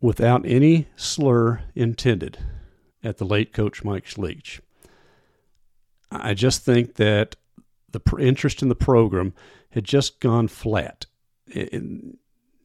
Without 0.00 0.44
any 0.44 0.88
slur 0.96 1.62
intended 1.76 2.38
at 3.04 3.18
the 3.18 3.24
late 3.24 3.52
coach 3.52 3.84
Mike 3.84 4.18
Leach. 4.18 4.60
I 6.10 6.34
just 6.34 6.64
think 6.64 6.96
that 6.96 7.36
the 7.92 8.00
interest 8.18 8.62
in 8.62 8.68
the 8.68 8.74
program 8.74 9.32
had 9.70 9.84
just 9.84 10.18
gone 10.18 10.48
flat. 10.48 11.06
In, 11.46 12.18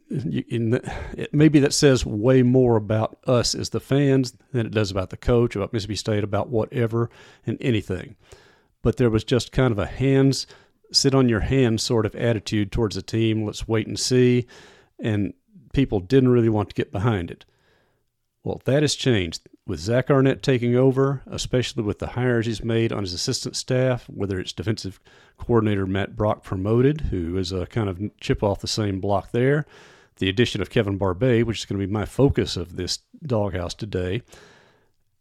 in 0.09 0.71
the, 0.71 0.93
it, 1.15 1.31
maybe 1.31 1.59
that 1.59 1.75
says 1.75 2.07
way 2.07 2.41
more 2.41 2.75
about 2.75 3.19
us 3.27 3.53
as 3.53 3.69
the 3.69 3.79
fans 3.79 4.33
than 4.51 4.65
it 4.65 4.71
does 4.71 4.89
about 4.89 5.11
the 5.11 5.17
coach, 5.17 5.55
about 5.55 5.73
Mississippi 5.73 5.95
State, 5.95 6.23
about 6.23 6.49
whatever 6.49 7.11
and 7.45 7.59
anything. 7.61 8.15
But 8.83 8.97
there 8.97 9.09
was 9.09 9.23
just 9.23 9.51
kind 9.51 9.71
of 9.71 9.79
a 9.79 9.85
hands, 9.85 10.47
sit 10.91 11.15
on 11.15 11.29
your 11.29 11.41
hands 11.41 11.83
sort 11.83 12.05
of 12.05 12.15
attitude 12.15 12.71
towards 12.71 12.95
the 12.95 13.01
team. 13.01 13.45
Let's 13.45 13.67
wait 13.67 13.87
and 13.87 13.99
see. 13.99 14.47
And 14.99 15.33
people 15.73 15.99
didn't 15.99 16.29
really 16.29 16.49
want 16.49 16.69
to 16.69 16.75
get 16.75 16.91
behind 16.91 17.31
it. 17.31 17.45
Well, 18.43 18.61
that 18.65 18.83
has 18.83 18.95
changed 18.95 19.47
with 19.65 19.81
Zach 19.81 20.09
Arnett 20.09 20.41
taking 20.41 20.75
over, 20.75 21.21
especially 21.27 21.83
with 21.83 21.99
the 21.99 22.07
hires 22.07 22.45
he's 22.45 22.63
made 22.63 22.93
on 22.93 23.03
his 23.03 23.13
assistant 23.13 23.57
staff, 23.57 24.05
whether 24.07 24.39
it's 24.39 24.53
defensive 24.53 25.01
coordinator 25.37 25.85
Matt 25.85 26.15
Brock 26.15 26.43
promoted, 26.43 27.01
who 27.01 27.37
is 27.37 27.51
a 27.51 27.65
kind 27.65 27.89
of 27.89 28.01
chip 28.21 28.41
off 28.41 28.61
the 28.61 28.67
same 28.67 29.01
block 29.01 29.31
there, 29.31 29.65
the 30.15 30.29
addition 30.29 30.61
of 30.61 30.69
Kevin 30.69 30.97
Barbay, 30.97 31.43
which 31.43 31.59
is 31.59 31.65
going 31.65 31.79
to 31.79 31.85
be 31.85 31.91
my 31.91 32.05
focus 32.05 32.55
of 32.55 32.77
this 32.77 32.99
dawghouse 33.25 33.75
today, 33.75 34.21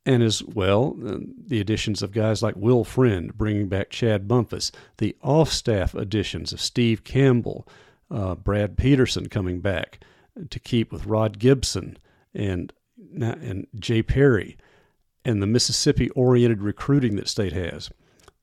and 0.07 0.23
as 0.23 0.43
well 0.43 0.97
uh, 1.05 1.19
the 1.47 1.61
additions 1.61 2.03
of 2.03 2.13
guys 2.13 2.43
like 2.43 2.55
Will 2.57 2.85
Friend, 2.85 3.37
bringing 3.37 3.69
back 3.69 3.91
Chad 3.91 4.27
Bumphus, 4.27 4.73
the 4.99 5.17
off-staff 5.23 5.95
additions 5.95 6.53
of 6.53 6.61
Steve 6.61 7.05
Campbell, 7.05 7.69
uh, 8.11 8.37
Brad 8.37 8.79
Peterson 8.79 9.29
coming 9.29 9.61
back 9.61 9.99
to 10.49 10.61
keep 10.61 10.93
with 10.93 11.07
Rod 11.07 11.39
Gibson 11.39 11.99
and 12.33 12.73
and 13.21 13.67
Jay 13.79 14.03
Perry 14.03 14.57
and 15.25 15.43
the 15.43 15.47
Mississippi 15.47 16.11
oriented 16.11 16.63
recruiting 16.63 17.17
that 17.17 17.29
state 17.29 17.53
has. 17.53 17.91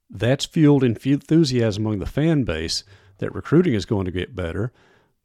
That's 0.10 0.46
fueled 0.46 0.84
enthusiasm 0.84 1.86
among 1.86 2.00
the 2.00 2.06
fan 2.06 2.44
base 2.44 2.84
that 3.20 3.34
recruiting 3.34 3.74
is 3.74 3.86
going 3.86 4.06
to 4.06 4.12
get 4.12 4.36
better, 4.36 4.72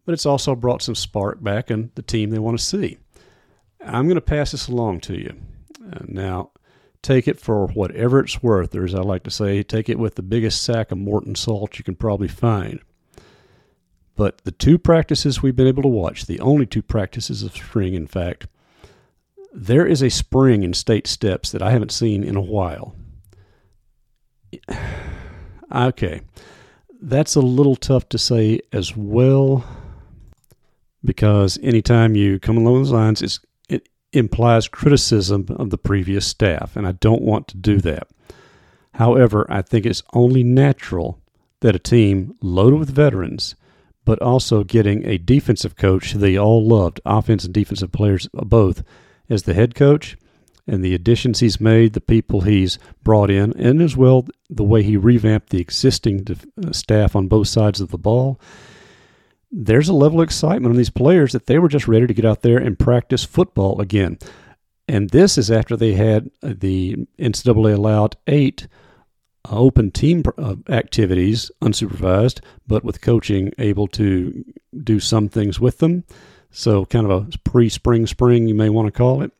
but 0.05 0.13
it's 0.13 0.27
also 0.27 0.55
brought 0.55 0.83
some 0.83 0.95
spark 0.95 1.43
back 1.43 1.71
in 1.71 1.91
the 1.95 2.03
team 2.03 2.31
they 2.31 2.39
want 2.39 2.59
to 2.59 2.65
see. 2.65 2.99
I'm 3.81 4.05
going 4.05 4.15
to 4.15 4.21
pass 4.21 4.53
this 4.53 4.69
along 4.69 5.01
to 5.01 5.15
you. 5.15 5.37
Now, 6.07 6.51
take 7.03 7.29
it 7.29 7.41
for 7.41 7.67
whatever 7.69 8.21
it's 8.21 8.43
worth, 8.43 8.75
or 8.75 8.85
as 8.85 8.95
I 8.95 9.01
like 9.01 9.23
to 9.25 9.31
say, 9.31 9.63
take 9.63 9.89
it 9.89 9.99
with 9.99 10.15
the 10.15 10.23
biggest 10.23 10.63
sack 10.63 10.91
of 10.91 10.99
Morton 10.99 11.35
salt 11.35 11.79
you 11.79 11.85
can 11.85 11.97
probably 11.97 12.29
find. 12.29 12.81
But 14.17 14.39
the 14.39 14.51
two 14.51 14.79
practices 14.79 15.43
we've 15.43 15.55
been 15.55 15.69
able 15.69 15.83
to 15.85 15.89
watch, 15.89 16.27
the 16.27 16.41
only 16.41 16.67
two 16.67 16.83
practices 16.83 17.43
of 17.43 17.57
spring, 17.57 17.95
in 17.95 18.07
fact, 18.07 18.49
there 19.53 19.87
is 19.87 20.03
a 20.03 20.11
spring 20.11 20.63
in 20.63 20.75
state 20.75 21.07
steps 21.07 21.53
that 21.53 21.63
I 21.63 21.71
haven't 21.71 21.93
seen 21.93 22.25
in 22.25 22.37
a 22.37 22.41
while. 22.41 22.95
Okay, 25.71 26.23
that's 26.99 27.35
a 27.35 27.43
little 27.43 27.77
tough 27.77 28.09
to 28.09 28.17
say 28.17 28.61
as 28.73 28.97
well 28.97 29.67
because 31.05 31.59
anytime 31.63 32.17
you 32.17 32.39
come 32.41 32.57
along 32.57 32.75
those 32.75 32.91
lines, 32.91 33.21
it 33.21 33.39
implies 34.13 34.69
criticism 34.69 35.47
of 35.51 35.71
the 35.71 35.79
previous 35.79 36.27
staff, 36.27 36.77
and 36.77 36.87
I 36.87 36.93
don't 36.93 37.23
want 37.23 37.49
to 37.49 37.57
do 37.57 37.79
that. 37.79 38.09
However, 38.95 39.47
I 39.49 39.63
think 39.63 39.87
it's 39.87 40.03
only 40.13 40.43
natural 40.43 41.21
that 41.61 41.77
a 41.77 41.79
team 41.79 42.37
loaded 42.43 42.79
with 42.79 42.91
veterans, 42.91 43.55
but 44.05 44.21
also 44.23 44.65
getting 44.65 45.05
a 45.05 45.19
defensive 45.19 45.77
coach 45.77 46.15
they 46.15 46.37
all 46.37 46.67
loved, 46.67 47.01
offense 47.05 47.45
and 47.45 47.53
defensive 47.53 47.93
players 47.93 48.29
both, 48.33 48.83
as 49.29 49.43
the 49.43 49.55
head 49.55 49.75
coach 49.75 50.17
and 50.67 50.85
the 50.85 50.95
additions 50.95 51.41
he's 51.41 51.61
made, 51.61 51.93
the 51.93 52.01
people 52.01 52.43
he's 52.43 52.79
brought 53.03 53.31
in, 53.31 53.53
and 53.59 53.81
as 53.81 53.97
well 53.97 54.27
the 54.51 54.65
way 54.65 54.83
he 54.83 54.97
revamped 54.97 55.51
the 55.51 55.61
existing 55.61 56.27
uh, 56.31 56.73
staff 56.73 57.17
on 57.17 57.27
both 57.27 57.49
sides 57.49 57.81
of 57.81 57.91
the 57.91 57.99
ball. 57.99 58.39
There's 59.51 59.89
a 59.89 59.95
level 59.95 60.21
of 60.21 60.25
excitement 60.25 60.73
on 60.73 60.77
these 60.77 60.91
players 60.91 61.33
that 61.33 61.47
they 61.47 61.59
were 61.59 61.69
just 61.69 61.89
ready 61.89 62.07
to 62.07 62.15
get 62.15 62.25
out 62.25 62.43
there 62.43 62.59
and 62.59 62.79
practice 62.79 63.25
football 63.25 63.81
again. 63.81 64.19
And 64.87 65.11
this 65.11 65.37
is 65.37 65.51
after 65.51 65.77
they 65.77 65.95
had 65.95 66.31
uh, 66.43 66.55
the 66.57 66.97
NCAA 67.19 67.75
allowed 67.75 68.17
eight 68.27 68.67
uh, 69.45 69.59
open 69.59 69.91
team 69.91 70.23
activities 70.69 71.51
unsupervised, 71.63 72.41
but 72.67 72.85
with 72.85 73.01
coaching 73.01 73.53
able 73.59 73.87
to 73.89 74.45
do 74.83 74.99
some 74.99 75.29
things 75.29 75.61
with 75.61 75.79
them. 75.79 76.05
So, 76.51 76.87
kind 76.87 77.11
of 77.11 77.35
a 77.35 77.39
pre 77.45 77.69
spring 77.69 78.07
spring, 78.07 78.49
you 78.49 78.55
may 78.55 78.71
want 78.71 78.87
to 78.87 78.93
call 78.93 79.23
it. 79.23 79.33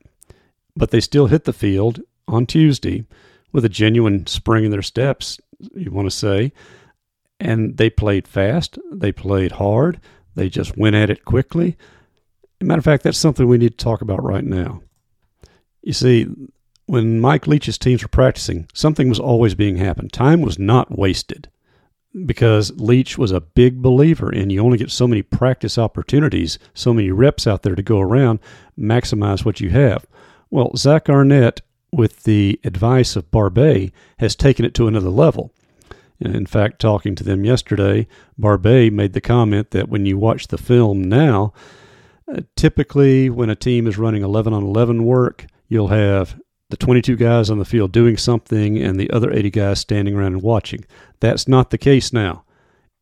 But 0.75 0.91
they 0.91 0.99
still 0.99 1.27
hit 1.27 1.45
the 1.45 1.53
field 1.53 2.01
on 2.27 2.45
Tuesday 2.45 3.05
with 3.51 3.65
a 3.65 3.69
genuine 3.69 4.27
spring 4.27 4.65
in 4.65 4.71
their 4.71 4.83
steps, 4.83 5.39
you 5.73 5.89
want 5.91 6.05
to 6.05 6.15
say. 6.15 6.53
And 7.39 7.77
they 7.77 7.89
played 7.89 8.27
fast, 8.27 8.77
they 8.91 9.11
played 9.11 9.53
hard, 9.53 10.01
they 10.35 10.49
just 10.49 10.77
went 10.77 10.95
at 10.95 11.09
it 11.09 11.25
quickly. 11.25 11.77
matter 12.61 12.79
of 12.79 12.85
fact, 12.85 13.03
that's 13.03 13.17
something 13.17 13.47
we 13.47 13.57
need 13.57 13.77
to 13.77 13.83
talk 13.83 14.01
about 14.01 14.23
right 14.23 14.43
now. 14.43 14.81
You 15.81 15.93
see, 15.93 16.27
when 16.85 17.19
Mike 17.19 17.47
Leach's 17.47 17.77
teams 17.77 18.01
were 18.01 18.09
practicing, 18.09 18.67
something 18.73 19.09
was 19.09 19.19
always 19.19 19.55
being 19.55 19.77
happened. 19.77 20.11
Time 20.11 20.41
was 20.41 20.59
not 20.59 20.97
wasted 20.97 21.49
because 22.25 22.71
Leach 22.77 23.17
was 23.17 23.31
a 23.31 23.41
big 23.41 23.81
believer 23.81 24.31
in 24.31 24.49
you 24.49 24.61
only 24.61 24.77
get 24.77 24.91
so 24.91 25.07
many 25.07 25.21
practice 25.21 25.77
opportunities, 25.77 26.57
so 26.73 26.93
many 26.93 27.11
reps 27.11 27.45
out 27.45 27.61
there 27.61 27.75
to 27.75 27.83
go 27.83 27.99
around, 27.99 28.39
maximize 28.77 29.45
what 29.45 29.59
you 29.59 29.69
have. 29.69 30.05
Well, 30.49 30.75
Zach 30.75 31.09
Arnett, 31.09 31.61
with 31.91 32.23
the 32.23 32.59
advice 32.63 33.15
of 33.15 33.31
Barbay, 33.31 33.91
has 34.17 34.35
taken 34.35 34.65
it 34.65 34.73
to 34.75 34.87
another 34.87 35.09
level. 35.09 35.53
In 36.21 36.45
fact, 36.45 36.79
talking 36.79 37.15
to 37.15 37.23
them 37.23 37.45
yesterday, 37.45 38.07
Barbay 38.37 38.89
made 38.89 39.13
the 39.13 39.21
comment 39.21 39.71
that 39.71 39.89
when 39.89 40.05
you 40.05 40.17
watch 40.17 40.47
the 40.47 40.57
film 40.57 41.01
now, 41.03 41.53
uh, 42.31 42.41
typically 42.55 43.29
when 43.29 43.49
a 43.49 43.55
team 43.55 43.87
is 43.87 43.97
running 43.97 44.23
11 44.23 44.53
on 44.53 44.63
11 44.63 45.05
work, 45.05 45.45
you'll 45.69 45.87
have 45.87 46.39
the 46.69 46.77
22 46.77 47.15
guys 47.15 47.49
on 47.49 47.57
the 47.57 47.65
field 47.65 47.91
doing 47.91 48.17
something 48.17 48.77
and 48.77 48.99
the 48.99 49.09
other 49.11 49.31
80 49.31 49.49
guys 49.49 49.79
standing 49.79 50.15
around 50.15 50.33
and 50.33 50.41
watching. 50.41 50.85
That's 51.19 51.47
not 51.47 51.69
the 51.69 51.77
case 51.77 52.13
now. 52.13 52.43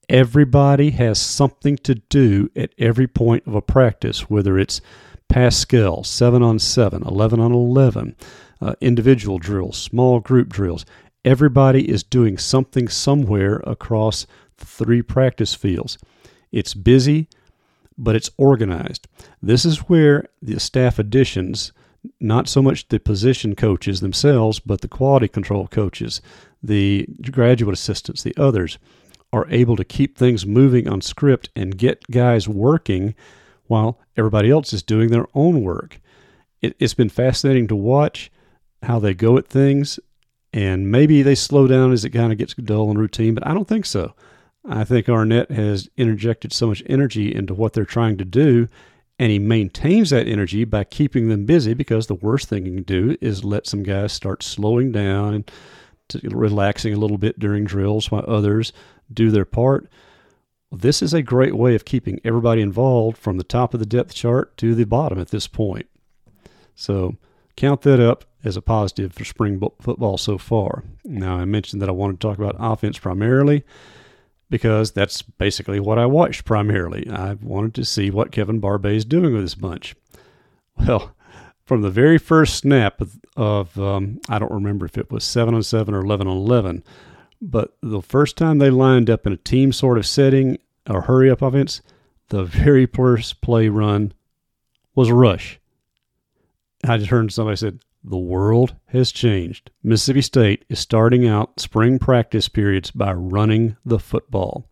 Everybody 0.09 0.91
has 0.91 1.19
something 1.19 1.75
to 1.79 1.95
do 1.95 2.49
at 2.55 2.71
every 2.77 3.07
point 3.07 3.45
of 3.45 3.55
a 3.55 3.61
practice, 3.61 4.29
whether 4.29 4.57
it's 4.57 4.79
pass 5.27 5.65
skel, 5.65 6.05
7 6.05 6.41
on 6.41 6.59
7, 6.59 7.03
11 7.03 7.39
on 7.41 7.51
11, 7.51 8.15
uh, 8.61 8.75
individual 8.79 9.37
drills, 9.37 9.77
small 9.77 10.21
group 10.21 10.47
drills. 10.47 10.85
Everybody 11.25 11.89
is 11.89 12.03
doing 12.03 12.37
something 12.37 12.87
somewhere 12.87 13.61
across 13.65 14.25
the 14.57 14.65
three 14.65 15.01
practice 15.01 15.53
fields. 15.53 15.97
It's 16.51 16.73
busy, 16.73 17.27
but 17.97 18.15
it's 18.15 18.29
organized. 18.37 19.07
This 19.41 19.65
is 19.65 19.89
where 19.89 20.29
the 20.41 20.59
staff 20.59 20.99
additions, 20.99 21.73
not 22.19 22.47
so 22.47 22.61
much 22.61 22.87
the 22.87 22.99
position 22.99 23.55
coaches 23.55 23.99
themselves, 23.99 24.59
but 24.59 24.81
the 24.81 24.87
quality 24.87 25.27
control 25.27 25.67
coaches, 25.67 26.21
the 26.61 27.07
graduate 27.31 27.73
assistants, 27.73 28.23
the 28.23 28.35
others, 28.37 28.77
are 29.33 29.47
able 29.49 29.75
to 29.75 29.83
keep 29.83 30.17
things 30.17 30.45
moving 30.45 30.87
on 30.87 31.01
script 31.01 31.49
and 31.55 31.77
get 31.77 32.09
guys 32.09 32.47
working 32.47 33.13
while 33.65 33.99
everybody 34.15 34.49
else 34.49 34.71
is 34.71 34.83
doing 34.83 35.09
their 35.09 35.27
own 35.33 35.61
work. 35.61 35.99
It, 36.61 36.75
has 36.79 36.93
been 36.93 37.09
fascinating 37.09 37.67
to 37.67 37.75
watch 37.75 38.31
how 38.83 38.99
they 38.99 39.13
go 39.13 39.37
at 39.37 39.47
things, 39.47 39.99
and 40.57 40.91
maybe 40.91 41.21
they 41.21 41.35
slow 41.35 41.67
down 41.67 41.91
as 41.91 42.03
it 42.03 42.09
kind 42.09 42.31
of 42.31 42.39
gets 42.39 42.55
dull 42.55 42.89
and 42.89 42.97
routine, 42.97 43.35
but 43.35 43.45
I 43.45 43.53
don't 43.53 43.67
think 43.67 43.85
so. 43.85 44.15
I 44.67 44.85
think 44.85 45.07
Arnett 45.07 45.51
has 45.51 45.87
interjected 45.97 46.51
so 46.51 46.65
much 46.65 46.81
energy 46.87 47.33
into 47.33 47.53
what 47.53 47.73
they're 47.73 47.85
trying 47.85 48.17
to 48.17 48.25
do, 48.25 48.67
and 49.19 49.31
he 49.31 49.37
maintains 49.37 50.09
that 50.09 50.27
energy 50.27 50.65
by 50.65 50.83
keeping 50.83 51.29
them 51.29 51.45
busy 51.45 51.75
because 51.75 52.07
the 52.07 52.15
worst 52.15 52.49
thing 52.49 52.65
you 52.65 52.73
can 52.73 52.83
do 52.83 53.15
is 53.21 53.43
let 53.43 53.67
some 53.67 53.83
guys 53.83 54.13
start 54.13 54.41
slowing 54.41 54.91
down 54.91 55.35
and 55.35 55.51
relaxing 56.33 56.91
a 56.91 56.97
little 56.97 57.19
bit 57.19 57.37
during 57.37 57.63
drills 57.63 58.09
while 58.09 58.25
others 58.27 58.73
do 59.13 59.29
their 59.29 59.45
part. 59.45 59.87
This 60.71 61.03
is 61.03 61.13
a 61.13 61.21
great 61.21 61.55
way 61.55 61.75
of 61.75 61.85
keeping 61.85 62.19
everybody 62.25 62.63
involved 62.63 63.19
from 63.19 63.37
the 63.37 63.43
top 63.43 63.75
of 63.75 63.79
the 63.79 63.85
depth 63.85 64.15
chart 64.15 64.57
to 64.57 64.73
the 64.73 64.85
bottom 64.85 65.19
at 65.19 65.29
this 65.29 65.45
point. 65.45 65.85
So 66.73 67.15
count 67.55 67.83
that 67.83 67.99
up 67.99 68.25
as 68.47 68.57
a 68.57 68.61
positive 68.61 69.13
for 69.13 69.25
spring 69.25 69.61
football 69.79 70.17
so 70.17 70.37
far. 70.37 70.83
Now, 71.03 71.35
I 71.35 71.45
mentioned 71.45 71.81
that 71.81 71.89
I 71.89 71.93
wanted 71.93 72.19
to 72.19 72.27
talk 72.27 72.37
about 72.37 72.55
offense 72.57 72.97
primarily 72.97 73.63
because 74.49 74.91
that's 74.91 75.21
basically 75.21 75.79
what 75.79 75.99
I 75.99 76.05
watched 76.05 76.45
primarily. 76.45 77.09
I 77.09 77.33
wanted 77.33 77.75
to 77.75 77.85
see 77.85 78.09
what 78.09 78.31
Kevin 78.31 78.59
Barbay 78.59 78.95
is 78.95 79.05
doing 79.05 79.33
with 79.33 79.43
this 79.43 79.55
bunch. 79.55 79.95
Well, 80.77 81.13
from 81.65 81.81
the 81.81 81.89
very 81.89 82.17
first 82.17 82.55
snap 82.55 83.01
of, 83.01 83.19
of 83.35 83.77
um, 83.77 84.21
I 84.29 84.39
don't 84.39 84.51
remember 84.51 84.85
if 84.85 84.97
it 84.97 85.11
was 85.11 85.25
7 85.25 85.53
on 85.53 85.63
7 85.63 85.93
or 85.93 85.99
11 85.99 86.27
on 86.27 86.37
11, 86.37 86.83
but 87.41 87.75
the 87.81 88.01
first 88.01 88.37
time 88.37 88.57
they 88.57 88.69
lined 88.69 89.09
up 89.09 89.27
in 89.27 89.33
a 89.33 89.37
team 89.37 89.73
sort 89.73 89.97
of 89.97 90.07
setting 90.07 90.57
or 90.89 91.01
hurry 91.01 91.29
up 91.29 91.41
offense, 91.41 91.81
the 92.29 92.45
very 92.45 92.85
first 92.85 93.41
play 93.41 93.67
run 93.67 94.13
was 94.95 95.09
a 95.09 95.13
rush. 95.13 95.59
I 96.83 96.97
just 96.97 97.09
heard 97.09 97.31
somebody 97.31 97.57
said, 97.57 97.79
the 98.09 98.17
world 98.17 98.75
has 98.87 99.11
changed. 99.11 99.71
Mississippi 99.83 100.21
State 100.21 100.65
is 100.69 100.79
starting 100.79 101.27
out 101.27 101.59
spring 101.59 101.99
practice 101.99 102.47
periods 102.47 102.91
by 102.91 103.13
running 103.13 103.75
the 103.85 103.99
football. 103.99 104.69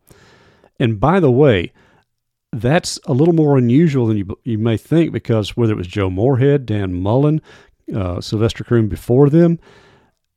And 0.78 1.00
by 1.00 1.20
the 1.20 1.30
way, 1.30 1.72
that's 2.52 2.98
a 3.06 3.12
little 3.12 3.34
more 3.34 3.58
unusual 3.58 4.06
than 4.06 4.16
you, 4.16 4.38
you 4.44 4.58
may 4.58 4.76
think 4.76 5.12
because 5.12 5.56
whether 5.56 5.72
it 5.72 5.76
was 5.76 5.86
Joe 5.86 6.10
Moorhead, 6.10 6.66
Dan 6.66 6.94
Mullen, 6.94 7.42
uh, 7.94 8.20
Sylvester 8.20 8.64
Croom 8.64 8.88
before 8.88 9.28
them, 9.28 9.58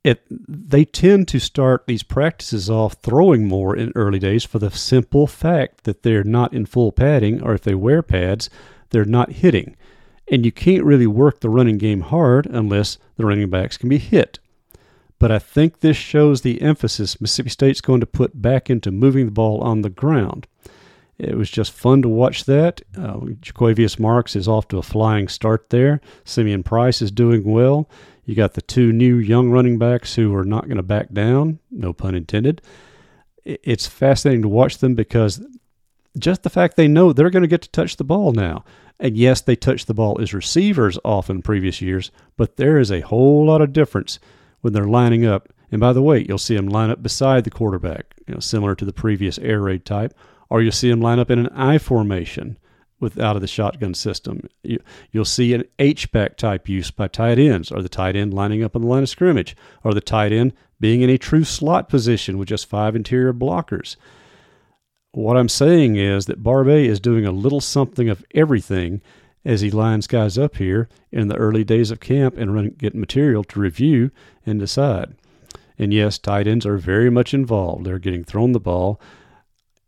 it 0.04 0.24
they 0.30 0.86
tend 0.86 1.28
to 1.28 1.40
start 1.40 1.86
these 1.86 2.04
practices 2.04 2.70
off 2.70 2.94
throwing 3.02 3.48
more 3.48 3.76
in 3.76 3.92
early 3.96 4.20
days 4.20 4.46
for 4.46 4.60
the 4.60 4.72
simple 4.72 5.28
fact 5.28 5.84
that 5.84 6.04
they're 6.04 6.24
not 6.24 6.54
in 6.54 6.66
full 6.66 6.92
padding, 6.92 7.42
or 7.42 7.54
if 7.54 7.62
they 7.62 7.76
wear 7.76 8.02
pads, 8.02 8.50
they're 8.92 9.06
not 9.06 9.32
hitting. 9.34 9.76
And 10.32 10.46
you 10.46 10.52
can't 10.52 10.84
really 10.84 11.08
work 11.08 11.40
the 11.40 11.50
running 11.50 11.78
game 11.78 12.02
hard 12.02 12.46
unless 12.46 12.98
the 13.18 13.26
running 13.26 13.50
backs 13.50 13.78
can 13.78 13.90
be 13.90 13.98
hit. 13.98 14.40
But 15.18 15.32
I 15.32 15.40
think 15.40 15.80
this 15.80 15.98
shows 15.98 16.42
the 16.42 16.62
emphasis 16.62 17.20
Mississippi 17.20 17.50
State's 17.50 17.82
going 17.82 18.00
to 18.00 18.06
put 18.06 18.42
back 18.42 18.70
into 18.70 18.92
moving 18.92 19.26
the 19.26 19.32
ball 19.32 19.62
on 19.62 19.82
the 19.82 19.90
ground. 19.90 20.48
It 21.18 21.38
was 21.38 21.52
just 21.52 21.74
fun 21.74 22.02
to 22.04 22.08
watch 22.08 22.46
that. 22.46 22.82
Uh, 22.98 23.18
Jo'quavious 23.42 24.00
Marks 24.00 24.38
is 24.38 24.48
off 24.48 24.70
to 24.70 24.78
a 24.78 24.82
flying 24.82 25.28
start 25.28 25.70
there. 25.70 26.00
Simeon 26.24 26.64
Price 26.64 27.02
is 27.02 27.12
doing 27.12 27.44
well. 27.44 27.90
You 28.24 28.36
got 28.36 28.54
the 28.54 28.62
two 28.62 28.94
new 28.94 29.18
young 29.18 29.52
running 29.52 29.78
backs 29.78 30.16
who 30.16 30.34
are 30.34 30.46
not 30.46 30.66
going 30.66 30.78
to 30.78 30.84
back 30.84 31.12
down, 31.12 31.60
no 31.70 31.92
pun 31.92 32.16
intended. 32.16 32.62
It's 33.44 33.88
fascinating 33.88 34.44
to 34.44 34.48
watch 34.48 34.78
them 34.78 34.96
because 34.96 35.42
just 36.18 36.44
the 36.44 36.50
fact 36.50 36.76
they 36.76 36.88
know 36.88 37.14
they're 37.14 37.30
going 37.30 37.44
to 37.44 37.48
get 37.48 37.62
to 37.62 37.70
touch 37.70 37.98
the 37.98 38.04
ball 38.04 38.32
now. 38.32 38.64
And 39.00 39.16
yes, 39.16 39.42
they 39.42 39.56
touch 39.56 39.86
the 39.86 39.94
ball 39.94 40.20
as 40.20 40.34
receivers 40.34 41.00
often 41.06 41.42
previous 41.42 41.82
years, 41.82 42.12
but 42.36 42.58
there 42.58 42.78
is 42.80 42.92
a 42.92 43.02
whole 43.02 43.46
lot 43.46 43.62
of 43.62 43.72
difference 43.72 44.20
when 44.62 44.74
they're 44.74 44.84
lining 44.86 45.26
up. 45.26 45.50
And 45.72 45.80
by 45.80 45.94
the 45.94 46.02
way, 46.02 46.26
you'll 46.28 46.38
see 46.38 46.56
them 46.56 46.68
line 46.68 46.90
up 46.90 47.02
beside 47.02 47.44
the 47.44 47.50
quarterback, 47.50 48.16
you 48.28 48.34
know, 48.34 48.40
similar 48.40 48.76
to 48.76 48.86
the 48.86 48.92
previous 48.92 49.38
air 49.38 49.62
raid 49.62 49.86
type 49.86 50.14
or 50.50 50.62
you'll 50.62 50.72
see 50.72 50.90
them 50.90 51.02
line 51.02 51.20
up 51.20 51.30
in 51.30 51.40
an 51.40 51.50
I 51.50 51.78
formation 51.78 52.58
with 53.00 53.20
out 53.20 53.36
of 53.36 53.42
the 53.42 53.48
shotgun 53.48 53.94
system. 53.94 54.50
You, 54.64 54.80
will 55.14 55.24
see 55.26 55.54
an 55.54 55.64
H-back 55.78 56.36
type 56.36 56.68
use 56.68 56.92
by 56.92 57.08
tight 57.08 57.40
ends, 57.40 57.72
or 57.72 57.82
the 57.82 57.90
tight 57.90 58.16
end 58.16 58.34
lining 58.34 58.64
up 58.64 58.76
on 58.76 58.82
the 58.82 58.88
line 58.88 59.04
of 59.04 59.10
scrimmage, 59.10 59.56
or 59.84 59.94
the 59.94 60.02
tight 60.02 60.34
end 60.34 60.54
being 60.80 61.02
in 61.02 61.10
a 61.10 61.18
true 61.18 61.44
slot 61.44 61.88
position 61.88 62.38
with 62.38 62.50
just 62.50 62.68
five 62.68 62.96
interior 62.96 63.34
blockers. 63.34 63.96
What 65.12 65.38
I'm 65.38 65.50
saying 65.50 65.96
is 65.96 66.28
that 66.28 66.44
Barbay 66.44 66.86
is 66.86 67.00
doing 67.00 67.26
a 67.26 67.32
little 67.32 67.62
something 67.62 68.10
of 68.10 68.24
everything 68.36 69.02
as 69.44 69.62
he 69.62 69.72
lines 69.72 70.06
guys 70.06 70.38
up 70.38 70.58
here 70.58 70.88
in 71.12 71.28
the 71.28 71.36
early 71.36 71.64
days 71.64 71.90
of 71.92 72.00
camp 72.00 72.38
and 72.38 72.54
run, 72.54 72.76
get 72.78 72.94
material 72.94 73.44
to 73.46 73.60
review 73.60 74.12
and 74.46 74.60
decide. 74.60 75.16
And 75.80 75.94
yes, 75.94 76.20
tight 76.20 76.46
ends 76.46 76.66
are 76.66 76.78
very 76.78 77.10
much 77.10 77.34
involved. 77.34 77.86
They're 77.86 78.00
getting 78.00 78.24
thrown 78.24 78.52
the 78.52 78.60
ball. 78.60 79.02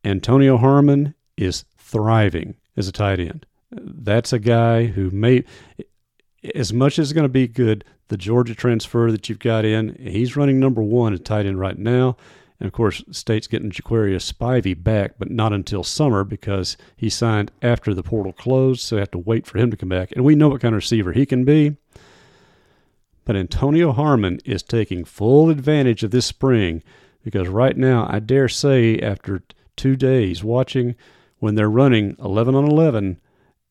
Antonio 0.03 0.57
Harmon 0.57 1.13
is 1.38 1.65
thriving 1.77 2.55
as 2.75 2.88
a 2.88 2.91
tight 2.91 3.19
end. 3.19 3.45
That's 3.71 4.34
a 4.34 4.39
guy 4.39 4.86
who 4.86 5.12
may, 5.12 5.43
as 6.55 6.73
much 6.73 6.97
as 6.97 7.10
it's 7.10 7.13
going 7.13 7.25
to 7.25 7.29
be 7.29 7.47
good, 7.47 7.84
the 8.07 8.17
Georgia 8.17 8.55
transfer 8.55 9.12
that 9.12 9.29
you've 9.29 9.39
got 9.39 9.65
in, 9.65 9.95
he's 9.99 10.36
running 10.36 10.60
number 10.60 10.81
one 10.81 11.13
at 11.13 11.23
tight 11.23 11.45
end 11.45 11.60
right 11.60 11.77
now. 11.77 12.17
And 12.62 12.67
of 12.67 12.74
course, 12.74 13.04
State's 13.10 13.47
getting 13.47 13.71
Jaquarius 13.71 14.32
Spivey 14.32 14.76
back, 14.76 15.13
but 15.17 15.32
not 15.32 15.52
until 15.52 15.84
summer 15.84 16.24
because 16.24 16.78
he 16.95 17.10
signed 17.10 17.52
after 17.63 17.91
the 17.91 18.04
portal 18.04 18.34
closed, 18.34 18.82
so 18.82 18.95
they 18.95 19.02
have 19.02 19.10
to 19.12 19.17
wait 19.17 19.47
for 19.47 19.58
him 19.58 19.71
to 19.71 19.78
come 19.78 19.89
back. 19.89 20.12
And 20.12 20.24
we 20.24 20.36
know 20.36 20.50
what 20.50 20.62
kind 20.62 20.76
of 20.76 20.78
receiver 20.78 21.12
he 21.12 21.26
can 21.26 21.43
be. 21.43 21.76
But 23.26 23.36
Antonio 23.36 23.93
Harmon 23.93 24.41
is 24.45 24.62
taking 24.62 25.06
full 25.06 25.50
advantage 25.50 26.04
of 26.04 26.12
this 26.12 26.28
spring 26.28 26.84
because 27.24 27.47
right 27.47 27.76
now, 27.76 28.08
I 28.08 28.19
dare 28.19 28.47
say, 28.47 29.00
after 29.00 29.41
two 29.76 29.95
days 29.95 30.43
watching 30.43 30.93
when 31.39 31.56
they're 31.56 31.67
running 31.67 32.15
11 32.19 32.54
on 32.54 32.65
11, 32.65 33.19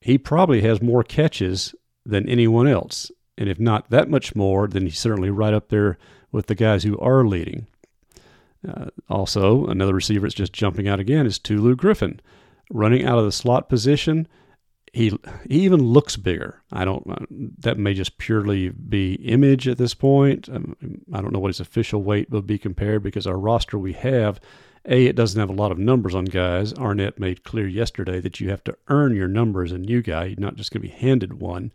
he 0.01 0.19
probably 0.19 0.63
has 0.63 0.83
more 0.83 1.05
catches 1.05 1.77
than 2.05 2.29
anyone 2.29 2.67
else. 2.67 3.13
And 3.39 3.49
if 3.49 3.61
not 3.61 3.91
that 3.91 4.11
much 4.11 4.35
more, 4.35 4.67
then 4.67 4.83
he's 4.83 4.99
certainly 4.99 5.31
right 5.31 5.55
up 5.55 5.69
there 5.69 5.97
with 6.33 6.49
the 6.49 6.57
guys 6.57 6.83
who 6.83 6.99
are 6.99 7.25
leading. 7.25 7.69
Uh, 8.67 8.87
also, 9.09 9.67
another 9.67 9.95
receiver 9.95 10.27
that's 10.27 10.35
just 10.35 10.53
jumping 10.53 10.89
out 10.89 11.01
again 11.01 11.27
is 11.27 11.39
Tulu 11.39 11.77
Griffin. 11.77 12.21
Running 12.71 13.05
out 13.05 13.19
of 13.19 13.25
the 13.25 13.33
slot 13.33 13.69
position, 13.69 14.29
he, 14.93 15.09
he 15.49 15.61
even 15.61 15.83
looks 15.83 16.17
bigger. 16.17 16.63
I 16.73 16.85
don't, 16.85 17.05
uh, 17.09 17.27
that 17.59 17.79
may 17.79 17.95
just 17.95 18.19
purely 18.19 18.69
be 18.69 19.15
image 19.15 19.67
at 19.67 19.79
this 19.79 19.95
point. 19.95 20.49
Um, 20.49 20.77
I 21.13 21.21
don't 21.21 21.33
know 21.33 21.39
what 21.39 21.49
his 21.49 21.61
official 21.61 22.03
weight 22.03 22.31
will 22.31 22.43
be 22.43 22.59
compared 22.59 23.03
because 23.03 23.27
our 23.27 23.39
roster 23.39 23.79
we 23.79 23.93
have 23.95 24.41
a, 24.87 25.07
it 25.07 25.17
doesn't 25.17 25.39
have 25.39 25.51
a 25.51 25.55
lot 25.55 25.73
of 25.73 25.79
numbers 25.79 26.15
on 26.15 26.25
guys. 26.25 26.73
Arnett 26.75 27.21
made 27.21 27.45
clear 27.45 27.69
yesterday 27.69 28.21
that 28.21 28.41
you 28.41 28.51
have 28.51 28.65
to 28.65 28.77
earn 28.89 29.15
your 29.15 29.29
numbers 29.29 29.73
a 29.73 29.79
new 29.79 30.01
guy. 30.01 30.27
You're 30.27 30.41
not 30.41 30.57
just 30.57 30.73
going 30.73 30.83
to 30.83 30.89
be 30.89 30.95
handed 30.95 31.41
one. 31.41 31.73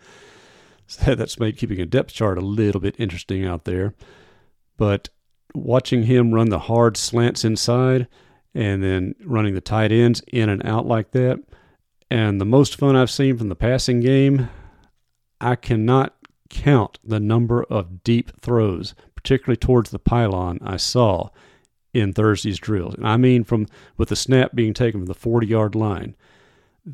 So 0.88 1.16
that's 1.16 1.40
made 1.40 1.58
keeping 1.58 1.80
a 1.80 1.86
depth 1.86 2.14
chart 2.14 2.38
a 2.38 2.42
little 2.42 2.82
bit 2.82 2.96
interesting 2.98 3.46
out 3.46 3.66
there. 3.66 3.94
But 4.78 5.10
watching 5.56 6.04
him 6.04 6.34
run 6.34 6.50
the 6.50 6.60
hard 6.60 6.98
slants 6.98 7.44
inside 7.44 8.08
and 8.54 8.84
then 8.84 9.16
running 9.24 9.54
the 9.54 9.62
tight 9.62 9.92
ends 9.92 10.22
in 10.28 10.50
and 10.50 10.66
out 10.66 10.86
like 10.86 11.12
that, 11.12 11.44
and 12.10 12.40
the 12.40 12.46
most 12.46 12.78
fun 12.78 12.96
I've 12.96 13.12
seen 13.12 13.38
from 13.38 13.50
the 13.50 13.56
passing 13.56 14.00
game, 14.00 14.50
I 15.42 15.56
cannot 15.56 16.16
count 16.50 17.00
the 17.04 17.20
number 17.20 17.64
of 17.64 18.04
deep 18.04 18.40
throws, 18.40 18.96
particularly 19.16 19.58
towards 19.58 19.90
the 19.90 20.00
pylon, 20.00 20.60
I 20.62 20.78
saw 20.78 21.30
in 21.94 22.14
Thursday's 22.14 22.60
drills. 22.60 22.94
And 22.96 23.08
I 23.08 23.18
mean 23.18 23.44
from 23.44 23.68
with 23.98 24.10
the 24.10 24.16
snap 24.16 24.54
being 24.54 24.74
taken 24.74 25.02
from 25.02 25.08
the 25.08 25.14
40 25.14 25.48
yard 25.48 25.76
line. 25.76 26.16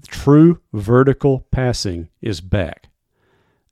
True 0.08 0.62
vertical 0.74 1.46
passing 1.52 2.10
is 2.22 2.40
back. 2.40 2.88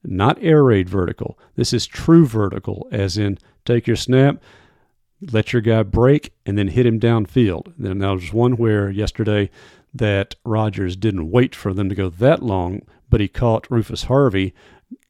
not 0.04 0.38
air 0.42 0.64
raid 0.64 0.90
vertical. 0.90 1.38
This 1.56 1.74
is 1.74 1.86
true 1.88 2.26
vertical, 2.26 2.88
as 2.92 3.18
in 3.18 3.38
take 3.66 3.88
your 3.88 3.96
snap, 3.96 4.42
let 5.22 5.54
your 5.54 5.62
guy 5.62 5.84
break, 5.84 6.34
and 6.46 6.58
then 6.58 6.70
hit 6.70 6.86
him 6.86 7.00
downfield. 7.00 7.74
Then 7.78 8.00
there 8.00 8.14
was 8.14 8.34
one 8.34 8.54
where 8.54 8.90
yesterday 8.90 9.50
that 9.94 10.36
Rogers 10.46 10.96
didn't 10.96 11.32
wait 11.32 11.56
for 11.56 11.74
them 11.74 11.90
to 11.90 11.96
go 11.96 12.10
that 12.10 12.44
long, 12.44 12.82
but 13.10 13.22
he 13.22 13.28
caught 13.28 13.70
Rufus 13.70 14.04
Harvey 14.04 14.54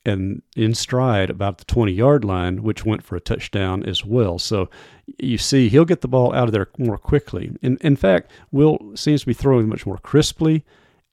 and 0.05 0.41
in 0.55 0.73
stride 0.73 1.29
about 1.29 1.57
the 1.57 1.65
20 1.65 1.91
yard 1.91 2.23
line, 2.23 2.63
which 2.63 2.85
went 2.85 3.03
for 3.03 3.15
a 3.15 3.21
touchdown 3.21 3.83
as 3.83 4.05
well. 4.05 4.39
So 4.39 4.69
you 5.17 5.37
see, 5.37 5.69
he'll 5.69 5.85
get 5.85 6.01
the 6.01 6.07
ball 6.07 6.33
out 6.33 6.47
of 6.47 6.53
there 6.53 6.69
more 6.77 6.97
quickly. 6.97 7.51
In, 7.61 7.77
in 7.81 7.95
fact, 7.95 8.31
Will 8.51 8.91
seems 8.95 9.21
to 9.21 9.27
be 9.27 9.33
throwing 9.33 9.67
much 9.67 9.85
more 9.85 9.97
crisply, 9.97 10.63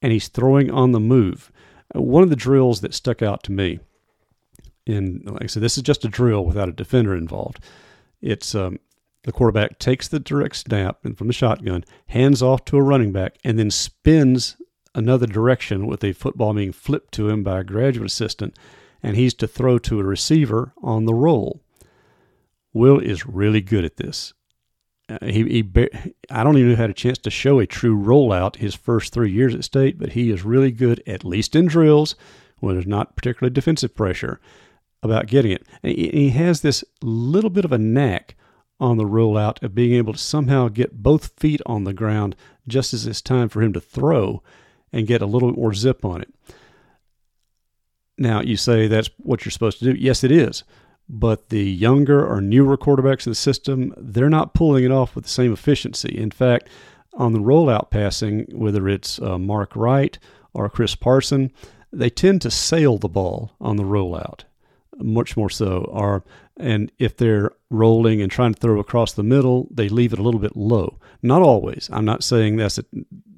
and 0.01 0.13
he's 0.13 0.29
throwing 0.29 0.71
on 0.71 0.93
the 0.93 1.01
move. 1.01 1.51
Uh, 1.95 2.01
one 2.01 2.23
of 2.23 2.31
the 2.31 2.37
drills 2.37 2.81
that 2.81 2.95
stuck 2.95 3.23
out 3.23 3.43
to 3.45 3.53
me, 3.53 3.81
and 4.87 5.29
like 5.29 5.45
I 5.45 5.47
said, 5.47 5.63
this 5.63 5.77
is 5.77 5.83
just 5.83 6.05
a 6.05 6.09
drill 6.09 6.45
without 6.45 6.69
a 6.69 6.73
defender 6.73 7.17
involved. 7.17 7.59
It's 8.23 8.55
um, 8.55 8.79
the 9.27 9.33
quarterback 9.33 9.81
takes 9.81 10.07
the 10.07 10.21
direct 10.21 10.55
snap 10.55 11.03
from 11.17 11.27
the 11.27 11.33
shotgun, 11.33 11.85
hands 12.07 12.43
off 12.43 12.65
to 12.65 12.77
a 12.77 12.83
running 12.83 13.11
back, 13.11 13.37
and 13.43 13.59
then 13.59 13.73
spins 13.73 14.57
another 14.95 15.27
direction 15.27 15.89
with 15.89 16.05
a 16.05 16.13
football 16.13 16.55
being 16.55 16.71
flipped 16.71 17.13
to 17.15 17.29
him 17.29 17.43
by 17.43 17.59
a 17.59 17.65
graduate 17.65 18.07
assistant, 18.07 18.57
and 19.03 19.17
he's 19.17 19.35
to 19.35 19.49
throw 19.49 19.79
to 19.79 19.99
a 19.99 20.05
receiver 20.05 20.73
on 20.81 21.07
the 21.07 21.13
roll. 21.13 21.61
Will 22.73 23.01
is 23.01 23.27
really 23.27 23.61
good 23.61 23.85
at 23.85 23.97
this. 23.97 24.33
Uh, 25.09 25.19
he, 25.23 25.43
he, 25.43 25.89
I 26.31 26.45
don't 26.45 26.57
even 26.57 26.71
know 26.71 26.77
had 26.77 26.91
a 26.91 26.95
chance 26.95 27.19
to 27.19 27.31
show 27.31 27.59
a 27.59 27.67
true 27.67 27.99
rollout 27.99 28.57
his 28.57 28.77
first 28.77 29.13
three 29.13 29.33
years 29.33 29.57
at 29.57 29.65
state, 29.65 29.99
but 29.99 30.13
he 30.13 30.31
is 30.31 30.45
really 30.45 30.71
good, 30.71 31.03
at 31.05 31.25
least 31.25 31.57
in 31.57 31.67
drills, 31.67 32.15
when 32.61 32.77
there's 32.77 32.87
not 32.87 33.17
particularly 33.17 33.53
defensive 33.53 33.97
pressure, 33.97 34.41
about 35.03 35.27
getting 35.27 35.51
it. 35.51 35.67
And 35.83 35.97
he, 35.97 36.11
he 36.11 36.29
has 36.31 36.61
this 36.61 36.85
little 37.03 37.51
bit 37.51 37.65
of 37.65 37.73
a 37.73 37.79
knack 37.79 38.37
on 38.79 38.97
the 38.97 39.05
rollout 39.05 39.63
of 39.63 39.75
being 39.75 39.93
able 39.93 40.13
to 40.13 40.19
somehow 40.19 40.69
get 40.69 41.03
both 41.03 41.33
feet 41.39 41.61
on 41.67 41.85
the 41.85 41.93
ground 41.93 42.37
just 42.69 42.93
as 42.93 43.07
it's 43.07 43.23
time 43.23 43.49
for 43.49 43.63
him 43.63 43.73
to 43.73 43.81
throw 43.81 44.43
and 44.93 45.07
get 45.07 45.23
a 45.23 45.27
little 45.27 45.53
more 45.53 45.75
zip 45.75 46.05
on 46.05 46.23
it. 46.23 46.33
Now, 48.19 48.41
you 48.41 48.57
say 48.57 48.87
that's 48.87 49.11
what 49.19 49.45
you're 49.45 49.53
supposed 49.53 49.79
to 49.81 49.93
do. 49.93 49.99
Yes, 49.99 50.25
it 50.25 50.31
is. 50.31 50.65
But 51.09 51.51
the 51.51 51.63
younger 51.63 52.27
or 52.27 52.41
newer 52.41 52.77
quarterbacks 52.77 53.27
in 53.27 53.31
the 53.31 53.37
system, 53.37 53.95
they're 53.97 54.29
not 54.29 54.55
pulling 54.55 54.85
it 54.85 54.91
off 54.91 55.15
with 55.15 55.25
the 55.25 55.31
same 55.31 55.53
efficiency. 55.53 56.17
In 56.17 56.31
fact, 56.31 56.69
on 57.15 57.33
the 57.33 57.39
rollout 57.39 57.91
passing, 57.91 58.47
whether 58.53 58.89
it's 58.89 59.21
uh, 59.21 59.39
Mark 59.39 59.77
Wright 59.77 60.19
or 60.53 60.69
Chris 60.69 60.95
Parson, 60.95 61.53
they 61.93 62.11
tend 62.11 62.43
to 62.43 62.51
sail 62.51 62.99
the 62.99 63.09
ball 63.09 63.53
on 63.61 63.77
the 63.77 63.85
rollout, 63.85 64.41
much 64.99 65.37
more 65.37 65.51
so. 65.51 65.89
Are 65.93 66.25
and 66.57 66.91
if 66.99 67.17
they're 67.17 67.53
rolling 67.71 68.23
and 68.23 68.31
trying 68.31 68.55
to 68.55 68.61
throw 68.61 68.81
across 68.81 69.13
the 69.13 69.23
middle, 69.23 69.69
they 69.71 69.89
leave 69.89 70.13
it 70.13 70.19
a 70.19 70.23
little 70.23 70.41
bit 70.41 70.57
low. 70.57 70.99
Not 71.23 71.43
always. 71.43 71.89
I'm 71.93 72.05
not 72.05 72.25
saying 72.25 72.57
that's 72.57 72.81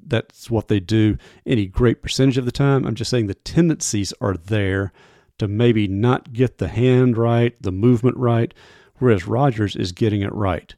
that's 0.05 0.49
what 0.49 0.67
they 0.67 0.79
do 0.79 1.17
any 1.45 1.67
great 1.67 2.01
percentage 2.01 2.37
of 2.37 2.45
the 2.45 2.51
time. 2.51 2.85
I'm 2.85 2.95
just 2.95 3.11
saying 3.11 3.27
the 3.27 3.35
tendencies 3.35 4.13
are 4.21 4.35
there 4.35 4.91
to 5.37 5.47
maybe 5.47 5.87
not 5.87 6.33
get 6.33 6.57
the 6.57 6.67
hand 6.67 7.17
right, 7.17 7.59
the 7.61 7.71
movement 7.71 8.17
right, 8.17 8.53
whereas 8.97 9.27
Rogers 9.27 9.75
is 9.75 9.91
getting 9.91 10.21
it 10.21 10.33
right. 10.33 10.75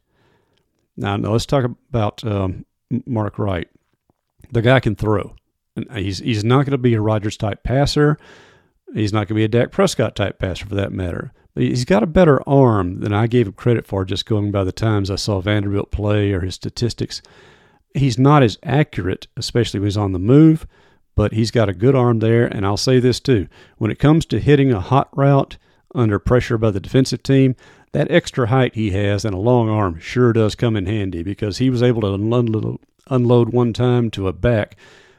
Now, 0.96 1.16
now 1.16 1.32
let's 1.32 1.46
talk 1.46 1.64
about 1.64 2.24
um, 2.24 2.64
Mark 3.06 3.38
Wright. 3.38 3.68
The 4.50 4.62
guy 4.62 4.80
can 4.80 4.94
throw. 4.94 5.34
And 5.74 5.90
he's 5.96 6.18
he's 6.18 6.44
not 6.44 6.66
going 6.66 6.72
to 6.72 6.78
be 6.78 6.94
a 6.94 7.00
Rogers 7.00 7.36
type 7.36 7.62
passer. 7.64 8.18
He's 8.94 9.12
not 9.12 9.28
going 9.28 9.28
to 9.28 9.34
be 9.34 9.44
a 9.44 9.48
Dak 9.48 9.70
Prescott 9.70 10.16
type 10.16 10.38
passer 10.38 10.66
for 10.66 10.74
that 10.74 10.92
matter. 10.92 11.32
But 11.54 11.64
he's 11.64 11.84
got 11.84 12.02
a 12.02 12.06
better 12.06 12.46
arm 12.48 13.00
than 13.00 13.12
I 13.12 13.26
gave 13.26 13.46
him 13.46 13.52
credit 13.52 13.86
for 13.86 14.04
just 14.04 14.26
going 14.26 14.50
by 14.50 14.64
the 14.64 14.72
times 14.72 15.10
I 15.10 15.16
saw 15.16 15.40
Vanderbilt 15.40 15.90
play 15.90 16.32
or 16.32 16.40
his 16.40 16.54
statistics 16.54 17.20
he's 17.94 18.18
not 18.18 18.42
as 18.42 18.58
accurate, 18.62 19.26
especially 19.36 19.80
when 19.80 19.86
he's 19.86 19.96
on 19.96 20.12
the 20.12 20.18
move, 20.18 20.66
but 21.14 21.32
he's 21.32 21.50
got 21.50 21.68
a 21.68 21.74
good 21.74 21.94
arm 21.94 22.20
there. 22.20 22.46
And 22.46 22.64
I'll 22.64 22.76
say 22.76 22.98
this 23.00 23.20
too 23.20 23.48
when 23.78 23.90
it 23.90 23.98
comes 23.98 24.24
to 24.26 24.40
hitting 24.40 24.72
a 24.72 24.80
hot 24.80 25.08
route 25.16 25.56
under 25.94 26.18
pressure 26.18 26.58
by 26.58 26.70
the 26.70 26.80
defensive 26.80 27.22
team, 27.22 27.54
that 27.92 28.10
extra 28.10 28.46
height 28.46 28.74
he 28.74 28.92
has 28.92 29.24
and 29.24 29.34
a 29.34 29.38
long 29.38 29.68
arm 29.68 29.98
sure 29.98 30.32
does 30.32 30.54
come 30.54 30.76
in 30.76 30.86
handy 30.86 31.22
because 31.22 31.58
he 31.58 31.68
was 31.68 31.82
able 31.82 32.00
to 32.00 32.14
unload, 32.14 32.78
unload 33.08 33.50
one 33.50 33.72
time 33.72 34.10
to 34.10 34.28
a 34.28 34.32
back 34.32 34.76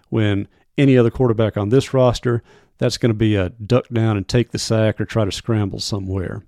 when 0.09 0.47
any 0.77 0.97
other 0.97 1.11
quarterback 1.11 1.55
on 1.55 1.69
this 1.69 1.93
roster, 1.93 2.41
that's 2.77 2.97
going 2.97 3.11
to 3.11 3.17
be 3.17 3.35
a 3.35 3.49
duck 3.49 3.87
down 3.89 4.17
and 4.17 4.27
take 4.27 4.51
the 4.51 4.59
sack 4.59 4.99
or 4.99 5.05
try 5.05 5.25
to 5.25 5.31
scramble 5.31 5.79
somewhere. 5.79 6.43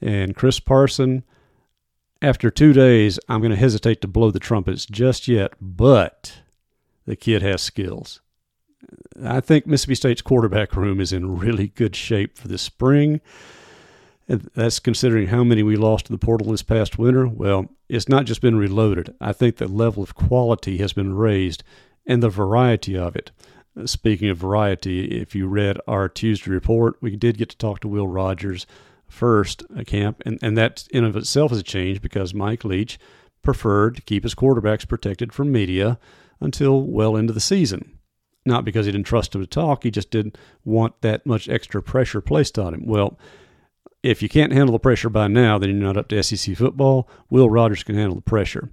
And 0.00 0.34
Chris 0.34 0.60
Parson, 0.60 1.24
after 2.20 2.50
two 2.50 2.72
days, 2.72 3.18
I'm 3.28 3.40
going 3.40 3.50
to 3.50 3.56
hesitate 3.56 4.00
to 4.02 4.08
blow 4.08 4.30
the 4.30 4.38
trumpets 4.38 4.86
just 4.86 5.28
yet, 5.28 5.52
but 5.60 6.42
the 7.06 7.16
kid 7.16 7.42
has 7.42 7.62
skills. 7.62 8.20
I 9.22 9.40
think 9.40 9.66
Mississippi 9.66 9.94
State's 9.94 10.22
quarterback 10.22 10.74
room 10.76 11.00
is 11.00 11.12
in 11.12 11.38
really 11.38 11.68
good 11.68 11.94
shape 11.94 12.36
for 12.36 12.48
this 12.48 12.62
spring. 12.62 13.20
And 14.28 14.50
that's 14.54 14.78
considering 14.78 15.28
how 15.28 15.44
many 15.44 15.62
we 15.62 15.76
lost 15.76 16.06
to 16.06 16.12
the 16.12 16.18
portal 16.18 16.50
this 16.50 16.62
past 16.62 16.98
winter. 16.98 17.26
Well, 17.26 17.70
it's 17.88 18.08
not 18.08 18.24
just 18.24 18.40
been 18.40 18.56
reloaded. 18.56 19.14
I 19.20 19.32
think 19.32 19.56
the 19.56 19.68
level 19.68 20.02
of 20.02 20.14
quality 20.14 20.78
has 20.78 20.92
been 20.92 21.14
raised 21.14 21.62
and 22.06 22.22
the 22.22 22.30
variety 22.30 22.96
of 22.96 23.16
it. 23.16 23.30
Speaking 23.86 24.28
of 24.28 24.38
variety, 24.38 25.20
if 25.20 25.34
you 25.34 25.48
read 25.48 25.78
our 25.88 26.08
Tuesday 26.08 26.50
report, 26.50 26.96
we 27.00 27.16
did 27.16 27.38
get 27.38 27.48
to 27.50 27.58
talk 27.58 27.80
to 27.80 27.88
Will 27.88 28.06
Rogers 28.06 28.66
first 29.08 29.64
a 29.74 29.84
camp, 29.84 30.22
and, 30.24 30.38
and 30.42 30.56
that 30.56 30.86
in 30.90 31.04
of 31.04 31.16
itself 31.16 31.50
is 31.52 31.58
a 31.58 31.62
change 31.64 32.00
because 32.00 32.34
Mike 32.34 32.64
Leach 32.64 32.98
preferred 33.42 33.96
to 33.96 34.02
keep 34.02 34.22
his 34.22 34.34
quarterbacks 34.34 34.86
protected 34.86 35.32
from 35.32 35.50
media 35.50 35.98
until 36.40 36.82
well 36.82 37.16
into 37.16 37.32
the 37.32 37.40
season. 37.40 37.98
Not 38.46 38.64
because 38.64 38.86
he 38.86 38.92
didn't 38.92 39.06
trust 39.06 39.34
him 39.34 39.40
to 39.40 39.46
talk, 39.46 39.82
he 39.82 39.90
just 39.90 40.10
didn't 40.10 40.38
want 40.64 41.00
that 41.00 41.26
much 41.26 41.48
extra 41.48 41.82
pressure 41.82 42.20
placed 42.20 42.58
on 42.58 42.74
him. 42.74 42.86
Well, 42.86 43.18
if 44.02 44.22
you 44.22 44.28
can't 44.28 44.52
handle 44.52 44.72
the 44.74 44.78
pressure 44.78 45.08
by 45.08 45.28
now, 45.28 45.58
then 45.58 45.70
you're 45.70 45.78
not 45.78 45.96
up 45.96 46.08
to 46.08 46.22
SEC 46.22 46.56
football. 46.56 47.08
Will 47.30 47.48
Rogers 47.48 47.82
can 47.82 47.96
handle 47.96 48.16
the 48.16 48.22
pressure. 48.22 48.70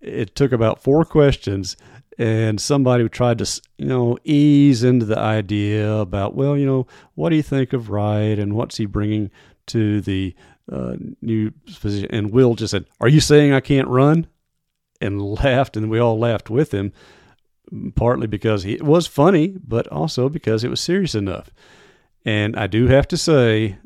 It 0.00 0.34
took 0.34 0.52
about 0.52 0.82
four 0.82 1.04
questions, 1.04 1.76
and 2.20 2.60
somebody 2.60 3.08
tried 3.08 3.38
to, 3.38 3.62
you 3.78 3.86
know, 3.86 4.18
ease 4.24 4.84
into 4.84 5.06
the 5.06 5.18
idea 5.18 5.90
about, 5.90 6.34
well, 6.34 6.54
you 6.54 6.66
know, 6.66 6.86
what 7.14 7.30
do 7.30 7.36
you 7.36 7.42
think 7.42 7.72
of 7.72 7.88
Wright 7.88 8.38
and 8.38 8.54
what's 8.54 8.76
he 8.76 8.84
bringing 8.84 9.30
to 9.68 10.02
the 10.02 10.34
uh, 10.70 10.96
new 11.22 11.50
position, 11.80 12.10
and 12.10 12.30
Will 12.30 12.54
just 12.54 12.72
said, 12.72 12.84
"Are 13.00 13.08
you 13.08 13.20
saying 13.20 13.54
I 13.54 13.60
can't 13.60 13.88
run?" 13.88 14.26
and 15.00 15.22
laughed, 15.22 15.78
and 15.78 15.88
we 15.88 15.98
all 15.98 16.18
laughed 16.18 16.50
with 16.50 16.74
him, 16.74 16.92
partly 17.94 18.26
because 18.26 18.64
he, 18.64 18.74
it 18.74 18.82
was 18.82 19.06
funny, 19.06 19.56
but 19.66 19.88
also 19.88 20.28
because 20.28 20.62
it 20.62 20.68
was 20.68 20.78
serious 20.78 21.14
enough. 21.14 21.48
And 22.22 22.54
I 22.54 22.66
do 22.66 22.88
have 22.88 23.08
to 23.08 23.16
say, 23.16 23.78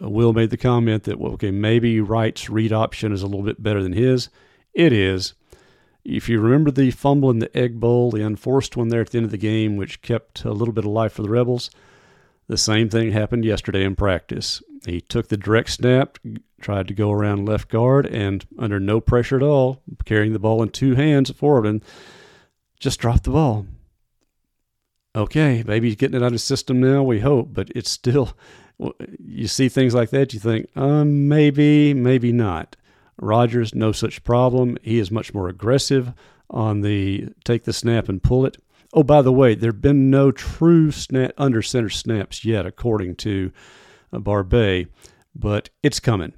Will 0.00 0.32
made 0.32 0.48
the 0.48 0.56
comment 0.56 1.02
that, 1.02 1.20
well, 1.20 1.32
okay, 1.32 1.50
maybe 1.50 2.00
Wright's 2.00 2.48
read 2.48 2.72
option 2.72 3.12
is 3.12 3.22
a 3.22 3.26
little 3.26 3.44
bit 3.44 3.62
better 3.62 3.82
than 3.82 3.92
his. 3.92 4.30
It 4.72 4.94
is. 4.94 5.34
If 6.04 6.28
you 6.28 6.40
remember 6.40 6.70
the 6.70 6.90
fumble 6.90 7.30
in 7.30 7.40
the 7.40 7.56
Egg 7.56 7.78
Bowl, 7.78 8.10
the 8.10 8.24
unforced 8.24 8.76
one 8.76 8.88
there 8.88 9.02
at 9.02 9.10
the 9.10 9.18
end 9.18 9.26
of 9.26 9.30
the 9.30 9.36
game, 9.36 9.76
which 9.76 10.02
kept 10.02 10.44
a 10.44 10.52
little 10.52 10.72
bit 10.72 10.84
of 10.84 10.90
life 10.90 11.12
for 11.12 11.22
the 11.22 11.30
Rebels, 11.30 11.70
the 12.48 12.56
same 12.56 12.88
thing 12.88 13.12
happened 13.12 13.44
yesterday 13.44 13.84
in 13.84 13.94
practice. 13.94 14.62
He 14.86 15.00
took 15.00 15.28
the 15.28 15.36
direct 15.36 15.70
snap, 15.70 16.18
tried 16.60 16.88
to 16.88 16.94
go 16.94 17.12
around 17.12 17.46
left 17.46 17.68
guard, 17.68 18.06
and 18.06 18.44
under 18.58 18.80
no 18.80 19.00
pressure 19.00 19.36
at 19.36 19.42
all, 19.42 19.82
carrying 20.04 20.32
the 20.32 20.38
ball 20.38 20.62
in 20.62 20.70
two 20.70 20.94
hands 20.94 21.30
forward, 21.30 21.66
and 21.66 21.84
just 22.78 22.98
dropped 22.98 23.24
the 23.24 23.30
ball. 23.30 23.66
Okay, 25.14 25.62
maybe 25.66 25.88
he's 25.88 25.96
getting 25.96 26.20
it 26.20 26.24
out 26.24 26.32
of 26.32 26.40
system 26.40 26.80
now, 26.80 27.02
we 27.02 27.20
hope, 27.20 27.48
but 27.52 27.70
it's 27.74 27.90
still, 27.90 28.32
you 29.18 29.46
see 29.46 29.68
things 29.68 29.94
like 29.94 30.10
that, 30.10 30.32
you 30.32 30.40
think, 30.40 30.68
um, 30.76 31.28
maybe, 31.28 31.92
maybe 31.92 32.32
not. 32.32 32.76
Rogers, 33.20 33.74
no 33.74 33.92
such 33.92 34.24
problem. 34.24 34.76
He 34.82 34.98
is 34.98 35.10
much 35.10 35.34
more 35.34 35.48
aggressive 35.48 36.12
on 36.48 36.80
the 36.80 37.28
take 37.44 37.64
the 37.64 37.72
snap 37.72 38.08
and 38.08 38.22
pull 38.22 38.46
it. 38.46 38.56
Oh, 38.92 39.02
by 39.04 39.22
the 39.22 39.32
way, 39.32 39.54
there 39.54 39.70
have 39.70 39.80
been 39.80 40.10
no 40.10 40.32
true 40.32 40.90
snap, 40.90 41.32
under 41.38 41.62
center 41.62 41.90
snaps 41.90 42.44
yet, 42.44 42.66
according 42.66 43.16
to 43.16 43.52
Barbay, 44.10 44.86
but 45.34 45.70
it's 45.82 46.00
coming. 46.00 46.32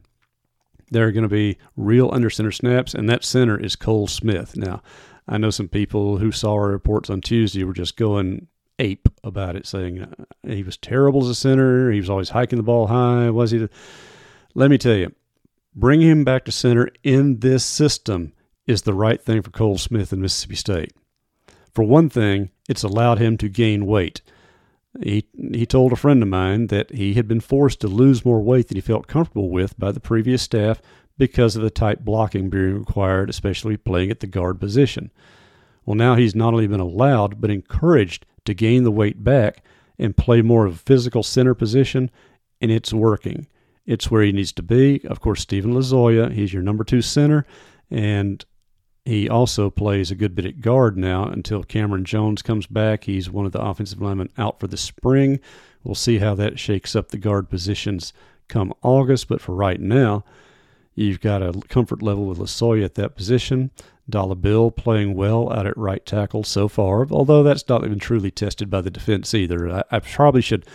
There 0.90 1.06
are 1.06 1.12
going 1.12 1.22
to 1.22 1.28
be 1.28 1.56
real 1.76 2.10
under 2.12 2.28
center 2.28 2.52
snaps, 2.52 2.92
and 2.92 3.08
that 3.08 3.24
center 3.24 3.58
is 3.58 3.76
Cole 3.76 4.06
Smith. 4.06 4.56
Now, 4.56 4.82
I 5.26 5.38
know 5.38 5.48
some 5.48 5.68
people 5.68 6.18
who 6.18 6.30
saw 6.30 6.52
our 6.52 6.68
reports 6.68 7.08
on 7.08 7.22
Tuesday 7.22 7.64
were 7.64 7.72
just 7.72 7.96
going 7.96 8.48
ape 8.78 9.08
about 9.24 9.56
it, 9.56 9.66
saying 9.66 10.02
uh, 10.02 10.24
he 10.46 10.62
was 10.62 10.76
terrible 10.76 11.22
as 11.22 11.30
a 11.30 11.34
center. 11.34 11.90
He 11.90 12.00
was 12.00 12.10
always 12.10 12.30
hiking 12.30 12.58
the 12.58 12.62
ball 12.62 12.88
high. 12.88 13.30
Was 13.30 13.52
he? 13.52 13.68
Let 14.54 14.70
me 14.70 14.76
tell 14.76 14.96
you, 14.96 15.14
bringing 15.74 16.08
him 16.08 16.24
back 16.24 16.44
to 16.44 16.52
center 16.52 16.90
in 17.02 17.40
this 17.40 17.64
system 17.64 18.32
is 18.66 18.82
the 18.82 18.94
right 18.94 19.20
thing 19.20 19.42
for 19.42 19.50
Cole 19.50 19.78
Smith 19.78 20.12
and 20.12 20.22
Mississippi 20.22 20.54
State. 20.54 20.92
For 21.74 21.82
one 21.82 22.10
thing, 22.10 22.50
it's 22.68 22.82
allowed 22.82 23.18
him 23.18 23.36
to 23.38 23.48
gain 23.48 23.86
weight. 23.86 24.20
He, 25.02 25.26
he 25.34 25.64
told 25.64 25.92
a 25.92 25.96
friend 25.96 26.22
of 26.22 26.28
mine 26.28 26.66
that 26.66 26.90
he 26.90 27.14
had 27.14 27.26
been 27.26 27.40
forced 27.40 27.80
to 27.80 27.88
lose 27.88 28.24
more 28.24 28.42
weight 28.42 28.68
than 28.68 28.76
he 28.76 28.82
felt 28.82 29.06
comfortable 29.06 29.48
with 29.48 29.78
by 29.78 29.90
the 29.90 30.00
previous 30.00 30.42
staff 30.42 30.82
because 31.16 31.56
of 31.56 31.62
the 31.62 31.70
tight 31.70 32.04
blocking 32.04 32.50
being 32.50 32.78
required, 32.78 33.30
especially 33.30 33.76
playing 33.76 34.10
at 34.10 34.20
the 34.20 34.26
guard 34.26 34.60
position. 34.60 35.10
Well, 35.86 35.94
now 35.94 36.14
he's 36.14 36.34
not 36.34 36.52
only 36.52 36.66
been 36.66 36.80
allowed, 36.80 37.40
but 37.40 37.50
encouraged 37.50 38.26
to 38.44 38.54
gain 38.54 38.84
the 38.84 38.90
weight 38.90 39.24
back 39.24 39.64
and 39.98 40.16
play 40.16 40.42
more 40.42 40.66
of 40.66 40.74
a 40.74 40.78
physical 40.78 41.22
center 41.22 41.54
position, 41.54 42.10
and 42.60 42.70
it's 42.70 42.92
working. 42.92 43.46
It's 43.84 44.10
where 44.10 44.22
he 44.22 44.32
needs 44.32 44.52
to 44.52 44.62
be. 44.62 45.04
Of 45.06 45.20
course, 45.20 45.40
Stephen 45.40 45.74
Losoya, 45.74 46.32
he's 46.32 46.52
your 46.52 46.62
number 46.62 46.84
two 46.84 47.02
center, 47.02 47.44
and 47.90 48.44
he 49.04 49.28
also 49.28 49.70
plays 49.70 50.10
a 50.10 50.16
good 50.16 50.34
bit 50.34 50.46
at 50.46 50.60
guard 50.60 50.96
now 50.96 51.24
until 51.24 51.64
Cameron 51.64 52.04
Jones 52.04 52.42
comes 52.42 52.66
back. 52.66 53.04
He's 53.04 53.28
one 53.28 53.46
of 53.46 53.52
the 53.52 53.60
offensive 53.60 54.00
linemen 54.00 54.28
out 54.38 54.60
for 54.60 54.68
the 54.68 54.76
spring. 54.76 55.40
We'll 55.82 55.96
see 55.96 56.18
how 56.18 56.34
that 56.36 56.60
shakes 56.60 56.94
up 56.94 57.08
the 57.08 57.18
guard 57.18 57.50
positions 57.50 58.12
come 58.48 58.72
August, 58.82 59.28
but 59.28 59.40
for 59.40 59.54
right 59.54 59.80
now, 59.80 60.24
you've 60.94 61.20
got 61.20 61.42
a 61.42 61.60
comfort 61.68 62.02
level 62.02 62.26
with 62.26 62.38
Losoya 62.38 62.84
at 62.84 62.94
that 62.94 63.16
position. 63.16 63.70
Dollar 64.08 64.34
Bill 64.34 64.70
playing 64.70 65.14
well 65.14 65.52
out 65.52 65.66
at 65.66 65.76
right 65.76 66.04
tackle 66.04 66.44
so 66.44 66.68
far, 66.68 67.06
although 67.10 67.42
that's 67.42 67.68
not 67.68 67.84
even 67.84 67.98
truly 67.98 68.30
tested 68.30 68.68
by 68.68 68.80
the 68.80 68.90
defense 68.90 69.32
either. 69.34 69.68
I, 69.68 69.84
I 69.90 69.98
probably 70.00 70.42
should 70.42 70.66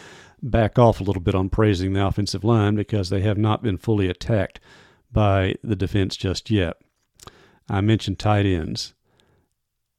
back 0.42 0.78
off 0.78 1.00
a 1.00 1.04
little 1.04 1.22
bit 1.22 1.36
on 1.36 1.50
praising 1.50 1.94
the 1.94 2.06
offensive 2.06 2.44
line 2.44 2.76
because 2.76 3.10
they 3.10 3.22
have 3.22 3.38
not 3.38 3.64
been 3.64 3.78
fully 3.78 4.10
attacked 4.10 4.60
by 5.12 5.56
the 5.64 5.76
defense 5.76 6.16
just 6.16 6.50
yet. 6.50 6.78
I 7.70 7.82
mentioned 7.82 8.20
tight 8.20 8.46
ends. 8.46 8.94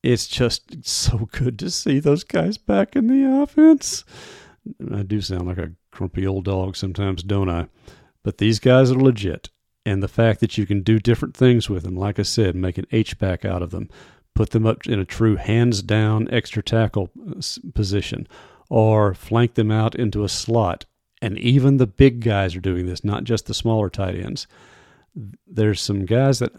It's 0.03 0.27
just 0.27 0.87
so 0.87 1.29
good 1.33 1.59
to 1.59 1.71
see 1.71 1.99
those 1.99 2.25
guys 2.25 2.57
back 2.57 2.95
in 2.95 3.09
the 3.09 3.43
offense. 3.43 4.05
I 4.95 5.03
do 5.03 5.21
sound 5.21 5.49
like 5.49 5.59
a 5.59 5.73
grumpy 5.91 6.27
old 6.27 6.45
dog 6.45 6.77
sometimes, 6.77 7.23
don't 7.23 7.51
I? 7.51 7.69
But 8.23 8.39
these 8.39 8.59
guys 8.61 8.91
are 8.91 8.99
legit 8.99 9.51
and 9.89 10.03
the 10.03 10.09
fact 10.09 10.41
that 10.41 10.59
you 10.59 10.67
can 10.67 10.83
do 10.83 10.99
different 10.99 11.35
things 11.35 11.71
with 11.71 11.83
them, 11.83 11.97
like 11.97 12.19
I 12.19 12.23
said, 12.23 12.55
make 12.55 12.77
an 12.77 12.87
H 12.93 13.19
back 13.19 13.47
out 13.47 13.63
of 13.63 13.71
them, 13.71 13.89
put 14.35 14.51
them 14.51 14.67
up 14.67 14.87
in 14.87 14.99
a 14.99 15.05
true 15.05 15.37
hands 15.37 15.83
down 15.83 16.29
extra 16.31 16.63
tackle 16.63 17.11
uh, 17.27 17.41
position, 17.75 18.29
or 18.69 19.15
flank 19.15 19.55
them 19.55 19.71
out 19.71 19.95
into 19.95 20.25
a 20.25 20.29
slot. 20.29 20.85
And 21.21 21.39
even 21.39 21.77
the 21.77 21.87
big 21.87 22.21
guys 22.21 22.55
are 22.55 22.61
doing 22.61 22.87
this, 22.87 23.03
not 23.03 23.25
just 23.25 23.47
the 23.47 23.55
smaller 23.55 23.91
tight 23.91 24.15
ends. 24.15 24.47
There's 25.47 25.81
some 25.81 26.05
guys 26.05 26.39
that 26.39 26.53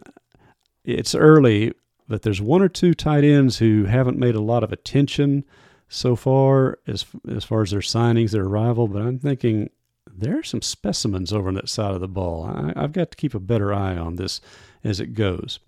it's 0.83 1.15
early, 1.15 1.73
but 2.07 2.23
there's 2.23 2.41
one 2.41 2.61
or 2.61 2.67
two 2.67 2.93
tight 2.93 3.23
ends 3.23 3.57
who 3.59 3.85
haven't 3.85 4.17
made 4.17 4.35
a 4.35 4.41
lot 4.41 4.63
of 4.63 4.73
attention 4.73 5.45
so 5.87 6.15
far 6.15 6.79
as 6.87 7.05
as 7.29 7.43
far 7.45 7.61
as 7.61 7.71
their 7.71 7.79
signings, 7.79 8.31
their 8.31 8.43
arrival. 8.43 8.87
But 8.87 9.01
I'm 9.01 9.19
thinking 9.19 9.69
there 10.11 10.39
are 10.39 10.43
some 10.43 10.61
specimens 10.61 11.31
over 11.31 11.47
on 11.47 11.53
that 11.55 11.69
side 11.69 11.93
of 11.93 12.01
the 12.01 12.07
ball. 12.07 12.45
I, 12.45 12.73
I've 12.75 12.91
got 12.91 13.11
to 13.11 13.17
keep 13.17 13.33
a 13.33 13.39
better 13.39 13.73
eye 13.73 13.95
on 13.95 14.15
this 14.15 14.41
as 14.83 14.99
it 14.99 15.13
goes. 15.13 15.59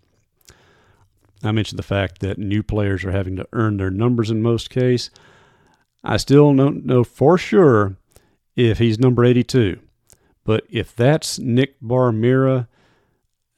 I 1.44 1.52
mentioned 1.52 1.80
the 1.80 1.84
fact 1.84 2.20
that 2.20 2.38
new 2.38 2.62
players 2.62 3.04
are 3.04 3.12
having 3.12 3.36
to 3.38 3.48
earn 3.54 3.78
their 3.78 3.90
numbers 3.90 4.30
in 4.30 4.42
most 4.42 4.70
case. 4.70 5.10
I 6.04 6.18
still 6.18 6.54
don't 6.54 6.86
know 6.86 7.04
for 7.04 7.38
sure 7.38 7.96
if 8.56 8.80
he's 8.80 9.00
number 9.00 9.24
82. 9.24 9.80
But 10.44 10.66
if 10.70 10.96
that's 10.96 11.38
Nick 11.40 11.76
Barr-Mira, 11.82 12.68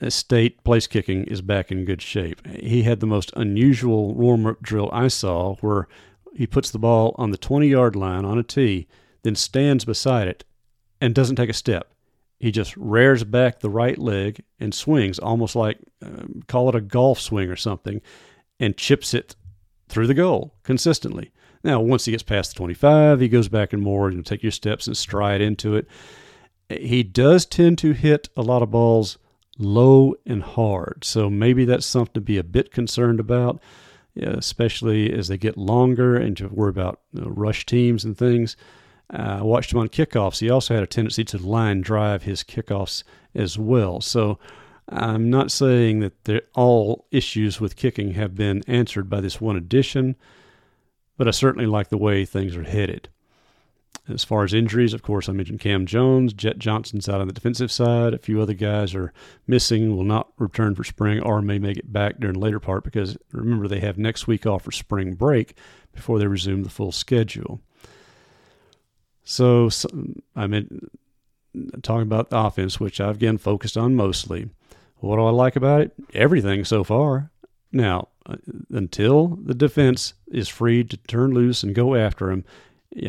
state 0.10 0.64
place 0.64 0.88
kicking 0.88 1.24
is 1.26 1.42
back 1.42 1.72
in 1.72 1.86
good 1.86 2.02
shape. 2.02 2.46
He 2.48 2.84
had 2.84 3.00
the 3.00 3.06
most 3.06 3.32
unusual 3.36 4.14
warm 4.14 4.46
up 4.46 4.62
drill 4.62 4.90
I 4.92 5.08
saw 5.08 5.56
where 5.56 5.88
he 6.36 6.48
puts 6.48 6.72
the 6.72 6.80
ball 6.80 7.16
on 7.18 7.32
the 7.32 7.38
20 7.38 7.68
yard 7.68 7.96
line 7.96 8.26
on 8.26 8.38
a 8.38 8.44
tee, 8.44 8.88
then 9.22 9.36
stands 9.36 9.86
beside 9.86 10.28
it 10.28 10.44
and 11.00 11.16
doesn't 11.16 11.36
take 11.36 11.50
a 11.50 11.54
step. 11.54 11.94
He 12.40 12.52
just 12.52 12.76
rears 12.76 13.24
back 13.24 13.60
the 13.60 13.70
right 13.70 13.98
leg 13.98 14.44
and 14.60 14.74
swings, 14.74 15.20
almost 15.20 15.56
like 15.56 15.78
uh, 16.06 16.24
call 16.48 16.68
it 16.70 16.76
a 16.76 16.82
golf 16.82 17.20
swing 17.20 17.50
or 17.50 17.56
something, 17.56 18.02
and 18.60 18.76
chips 18.76 19.14
it 19.14 19.36
through 19.88 20.08
the 20.08 20.14
goal 20.14 20.56
consistently. 20.64 21.32
Now, 21.64 21.80
once 21.80 22.06
he 22.06 22.12
gets 22.12 22.24
past 22.24 22.52
the 22.52 22.58
25, 22.58 23.20
he 23.20 23.30
goes 23.30 23.48
back 23.48 23.74
and 23.74 23.82
more, 23.82 24.10
you 24.10 24.18
know, 24.18 24.24
take 24.24 24.44
your 24.44 24.52
steps 24.52 24.88
and 24.88 24.98
stride 24.98 25.42
into 25.42 25.76
it. 25.76 25.88
He 26.70 27.04
does 27.04 27.46
tend 27.46 27.78
to 27.80 27.94
hit 27.94 28.30
a 28.36 28.42
lot 28.42 28.62
of 28.62 28.72
balls 28.72 29.18
low 29.58 30.16
and 30.26 30.44
hard, 30.44 31.04
so 31.04 31.30
maybe 31.30 31.64
that's 31.66 31.86
something 31.86 32.14
to 32.14 32.22
be 32.22 32.38
a 32.38 32.44
bit 32.44 32.72
concerned 32.72 33.20
about, 33.20 33.62
especially 34.16 35.14
as 35.14 35.28
they 35.28 35.38
get 35.38 35.58
longer 35.58 36.16
and 36.16 36.36
to 36.38 36.48
worry 36.48 36.70
about 36.70 37.00
you 37.14 37.22
know, 37.22 37.30
rush 37.30 37.66
teams 37.66 38.04
and 38.04 38.18
things. 38.18 38.58
Uh, 39.14 39.38
I 39.40 39.42
watched 39.44 39.72
him 39.72 39.80
on 39.80 39.90
kickoffs. 39.90 40.40
He 40.40 40.50
also 40.50 40.74
had 40.74 40.84
a 40.84 40.88
tendency 40.88 41.24
to 41.26 41.38
line 41.38 41.82
drive 41.82 42.24
his 42.24 42.44
kickoffs 42.44 43.04
as 43.36 43.58
well. 43.60 44.02
So 44.02 44.40
I'm 44.90 45.30
not 45.30 45.52
saying 45.52 46.12
that 46.24 46.50
all 46.56 47.06
issues 47.12 47.62
with 47.62 47.76
kicking 47.76 48.14
have 48.14 48.36
been 48.36 48.64
answered 48.68 49.10
by 49.10 49.22
this 49.22 49.40
one 49.40 49.56
addition, 49.56 50.16
but 51.18 51.28
I 51.28 51.32
certainly 51.32 51.66
like 51.68 51.90
the 51.90 51.98
way 51.98 52.26
things 52.26 52.56
are 52.56 52.64
headed. 52.64 53.10
As 54.10 54.24
far 54.24 54.44
as 54.44 54.54
injuries, 54.54 54.94
of 54.94 55.02
course, 55.02 55.30
I 55.30 55.32
mentioned 55.32 55.62
Cam 55.62 55.86
Jones. 55.86 56.34
Jet 56.34 56.60
Johnson's 56.60 57.08
out 57.08 57.22
on 57.22 57.28
the 57.28 57.34
defensive 57.34 57.72
side. 57.72 58.14
A 58.14 58.18
few 58.18 58.42
other 58.42 58.54
guys 58.54 58.94
are 58.94 59.14
missing, 59.48 59.96
will 59.96 60.04
not 60.04 60.34
return 60.38 60.76
for 60.76 60.84
spring, 60.84 61.22
or 61.22 61.42
may 61.42 61.58
make 61.58 61.78
it 61.78 61.94
back 61.94 62.20
during 62.20 62.34
the 62.34 62.40
later 62.40 62.60
part 62.60 62.84
because 62.84 63.18
remember, 63.32 63.68
they 63.68 63.80
have 63.80 63.98
next 63.98 64.28
week 64.28 64.46
off 64.46 64.64
for 64.64 64.72
spring 64.72 65.14
break 65.14 65.56
before 65.94 66.20
they 66.20 66.28
resume 66.28 66.64
the 66.64 66.70
full 66.70 66.92
schedule. 66.92 67.62
So, 69.24 69.70
so 69.70 69.88
I 70.36 70.48
mean, 70.48 70.90
talking 71.82 72.02
about 72.02 72.30
the 72.30 72.38
offense, 72.38 72.82
which 72.82 73.00
I've 73.00 73.16
again 73.16 73.38
focused 73.38 73.78
on 73.78 73.96
mostly. 73.96 74.50
What 74.98 75.16
do 75.16 75.24
I 75.24 75.32
like 75.32 75.56
about 75.56 75.82
it? 75.82 75.94
Everything 76.14 76.66
so 76.66 76.84
far. 76.84 77.32
Now, 77.72 78.10
until 78.70 79.28
the 79.28 79.54
defense 79.54 80.14
is 80.32 80.48
free 80.48 80.84
to 80.84 80.98
turn 80.98 81.34
loose 81.34 81.64
and 81.64 81.76
go 81.76 81.96
after 81.96 82.32
him, 82.32 82.46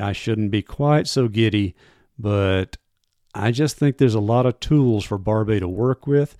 I 0.00 0.12
shouldn't 0.12 0.50
be 0.50 0.62
quite 0.62 1.07
so 1.07 1.29
giddy, 1.29 1.74
but 2.18 2.77
I 3.35 3.50
just 3.50 3.77
think 3.77 3.98
there's 3.98 4.14
a 4.14 4.20
lot 4.20 4.46
of 4.46 4.61
tools 4.61 5.05
for 5.05 5.18
Barbay 5.18 5.61
to 5.61 5.68
work 5.68 6.07
with. 6.07 6.37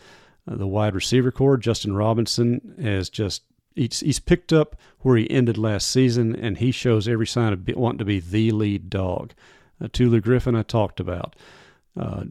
Uh, 0.50 0.56
the 0.56 0.66
wide 0.66 0.94
receiver 0.94 1.30
core, 1.30 1.56
Justin 1.56 1.94
Robinson, 1.94 2.74
has 2.80 3.08
just 3.08 3.42
he's, 3.74 4.00
he's 4.00 4.20
picked 4.20 4.52
up 4.52 4.76
where 5.00 5.16
he 5.16 5.30
ended 5.30 5.58
last 5.58 5.88
season, 5.88 6.34
and 6.34 6.58
he 6.58 6.70
shows 6.70 7.08
every 7.08 7.26
sign 7.26 7.52
of 7.52 7.68
wanting 7.76 7.98
to 7.98 8.04
be 8.04 8.20
the 8.20 8.50
lead 8.50 8.90
dog 8.90 9.32
uh, 9.80 9.88
Tulu 9.92 10.20
Griffin 10.20 10.54
I 10.54 10.62
talked 10.62 11.00
about. 11.00 11.37
Uh, 11.98 12.24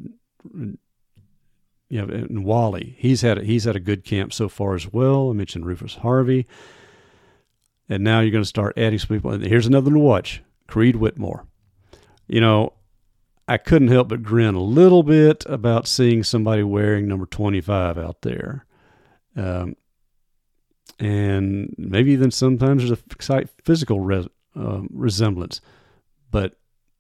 know, 2.02 2.14
and 2.14 2.44
Wally, 2.44 2.96
he's 2.98 3.22
had 3.22 3.38
a, 3.38 3.44
he's 3.44 3.66
had 3.66 3.76
a 3.76 3.82
good 3.82 4.04
camp 4.04 4.34
so 4.34 4.50
far 4.50 4.76
as 4.76 4.92
well. 4.92 5.30
I 5.30 5.34
mentioned 5.34 5.66
Rufus 5.66 5.96
Harvey, 5.96 6.48
and 7.90 8.04
now 8.04 8.20
you're 8.20 8.32
going 8.32 8.44
to 8.44 8.48
start 8.48 8.78
adding 8.78 9.00
some 9.00 9.16
people. 9.16 9.32
And 9.32 9.44
here's 9.44 9.68
another 9.68 9.92
one 9.92 9.94
to 9.94 10.00
watch: 10.00 10.42
Creed 10.68 10.96
Whitmore. 10.96 11.46
You 12.28 12.42
know, 12.42 12.74
I 13.48 13.58
couldn't 13.58 13.90
help 13.90 14.08
but 14.08 14.24
grin 14.24 14.56
a 14.56 14.62
little 14.62 15.04
bit 15.04 15.46
about 15.48 15.88
seeing 15.88 16.24
somebody 16.24 16.64
wearing 16.64 17.08
number 17.08 17.26
25 17.26 17.98
out 17.98 18.22
there. 18.22 18.66
Um, 19.36 19.76
and 21.00 21.74
maybe 21.78 22.12
even 22.12 22.32
sometimes 22.32 22.84
there's 22.88 23.00
a 23.30 23.48
physical 23.64 24.00
res, 24.00 24.28
uh, 24.56 24.82
resemblance. 24.90 25.60
But 26.32 26.56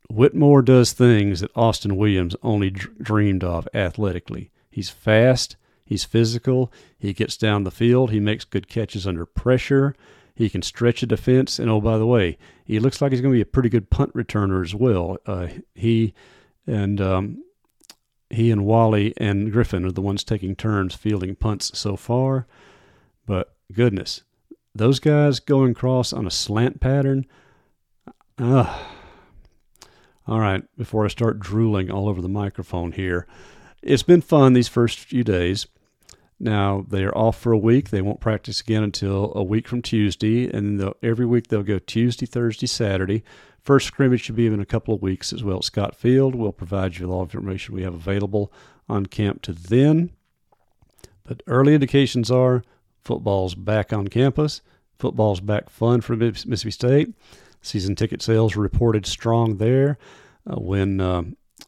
Whitmore 0.09 0.61
does 0.61 0.93
things 0.93 1.39
that 1.39 1.51
Austin 1.55 1.95
Williams 1.95 2.35
only 2.43 2.71
dr- 2.71 2.97
dreamed 2.99 3.43
of 3.43 3.67
athletically. 3.73 4.51
He's 4.73 4.89
fast, 4.89 5.55
he's 5.85 6.03
physical, 6.03 6.73
he 6.97 7.13
gets 7.13 7.37
down 7.37 7.63
the 7.63 7.69
field, 7.69 8.09
he 8.09 8.19
makes 8.19 8.43
good 8.43 8.67
catches 8.67 9.05
under 9.05 9.23
pressure, 9.23 9.95
he 10.33 10.49
can 10.49 10.63
stretch 10.63 11.03
a 11.03 11.05
defense, 11.05 11.59
and 11.59 11.69
oh, 11.69 11.79
by 11.79 11.99
the 11.99 12.07
way, 12.07 12.39
he 12.65 12.79
looks 12.79 12.99
like 12.99 13.11
he's 13.11 13.21
going 13.21 13.31
to 13.31 13.37
be 13.37 13.41
a 13.41 13.45
pretty 13.45 13.69
good 13.69 13.91
punt 13.91 14.13
returner 14.15 14.63
as 14.63 14.73
well. 14.73 15.17
Uh, 15.27 15.47
he 15.75 16.15
and 16.65 16.99
um, 16.99 17.43
he 18.31 18.49
and 18.49 18.65
Wally 18.65 19.13
and 19.17 19.51
Griffin 19.51 19.85
are 19.85 19.91
the 19.91 20.01
ones 20.01 20.23
taking 20.23 20.55
turns 20.55 20.95
fielding 20.95 21.35
punts 21.35 21.77
so 21.77 21.95
far. 21.95 22.47
But 23.27 23.53
goodness, 23.71 24.23
those 24.73 24.99
guys 24.99 25.39
going 25.39 25.73
across 25.73 26.11
on 26.11 26.25
a 26.25 26.31
slant 26.31 26.81
pattern. 26.81 27.27
Uh, 28.39 28.79
all 30.25 30.39
right, 30.39 30.63
before 30.77 31.05
I 31.05 31.09
start 31.09 31.39
drooling 31.39 31.91
all 31.91 32.09
over 32.09 32.21
the 32.21 32.29
microphone 32.29 32.93
here, 32.93 33.27
it's 33.83 34.03
been 34.03 34.21
fun 34.21 34.53
these 34.53 34.67
first 34.67 34.99
few 34.99 35.23
days. 35.23 35.67
Now 36.39 36.85
they 36.87 37.03
are 37.03 37.17
off 37.17 37.39
for 37.39 37.51
a 37.51 37.57
week. 37.57 37.89
They 37.89 38.01
won't 38.01 38.19
practice 38.19 38.59
again 38.61 38.83
until 38.83 39.31
a 39.35 39.43
week 39.43 39.67
from 39.67 39.81
Tuesday, 39.81 40.49
and 40.49 40.93
every 41.01 41.25
week 41.25 41.47
they'll 41.47 41.63
go 41.63 41.79
Tuesday, 41.79 42.25
Thursday, 42.25 42.67
Saturday. 42.67 43.23
First 43.61 43.87
scrimmage 43.87 44.21
should 44.23 44.35
be 44.35 44.47
in 44.47 44.59
a 44.59 44.65
couple 44.65 44.93
of 44.93 45.01
weeks 45.01 45.31
as 45.31 45.43
well 45.43 45.57
at 45.57 45.63
Scott 45.63 45.95
Field. 45.95 46.35
We'll 46.35 46.51
provide 46.51 46.97
you 46.97 47.07
with 47.07 47.13
all 47.13 47.25
the 47.25 47.37
information 47.37 47.75
we 47.75 47.83
have 47.83 47.93
available 47.93 48.51
on 48.89 49.05
camp 49.05 49.41
to 49.43 49.53
then. 49.53 50.11
But 51.23 51.43
early 51.47 51.73
indications 51.73 52.29
are 52.29 52.63
football's 53.01 53.55
back 53.55 53.93
on 53.93 54.09
campus. 54.09 54.61
Football's 54.99 55.39
back 55.39 55.69
fun 55.69 56.01
for 56.01 56.15
Mississippi 56.15 56.71
State. 56.71 57.13
Season 57.61 57.95
ticket 57.95 58.21
sales 58.21 58.57
reported 58.57 59.05
strong 59.05 59.57
there. 59.57 59.97
Uh, 60.45 60.55
when 60.55 60.99
uh, 60.99 61.23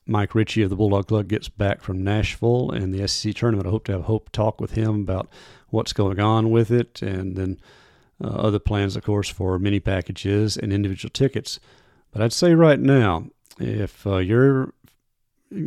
Mike 0.07 0.35
Ritchie 0.35 0.61
of 0.61 0.69
the 0.69 0.75
Bulldog 0.75 1.07
Club 1.07 1.27
gets 1.27 1.49
back 1.49 1.81
from 1.81 2.03
Nashville 2.03 2.69
and 2.69 2.93
the 2.93 3.07
SEC 3.07 3.33
tournament, 3.33 3.67
I 3.67 3.71
hope 3.71 3.85
to 3.85 3.91
have 3.93 4.03
hope 4.03 4.31
talk 4.31 4.61
with 4.61 4.71
him 4.71 5.01
about 5.01 5.29
what's 5.69 5.93
going 5.93 6.19
on 6.19 6.51
with 6.51 6.71
it, 6.71 7.01
and 7.01 7.35
then 7.35 7.59
uh, 8.23 8.27
other 8.27 8.59
plans, 8.59 8.95
of 8.95 9.03
course, 9.03 9.29
for 9.29 9.57
mini 9.57 9.79
packages 9.79 10.57
and 10.57 10.71
individual 10.71 11.09
tickets. 11.11 11.59
But 12.11 12.21
I'd 12.21 12.33
say 12.33 12.53
right 12.53 12.79
now, 12.79 13.27
if 13.59 14.05
uh, 14.05 14.17
you're 14.17 14.73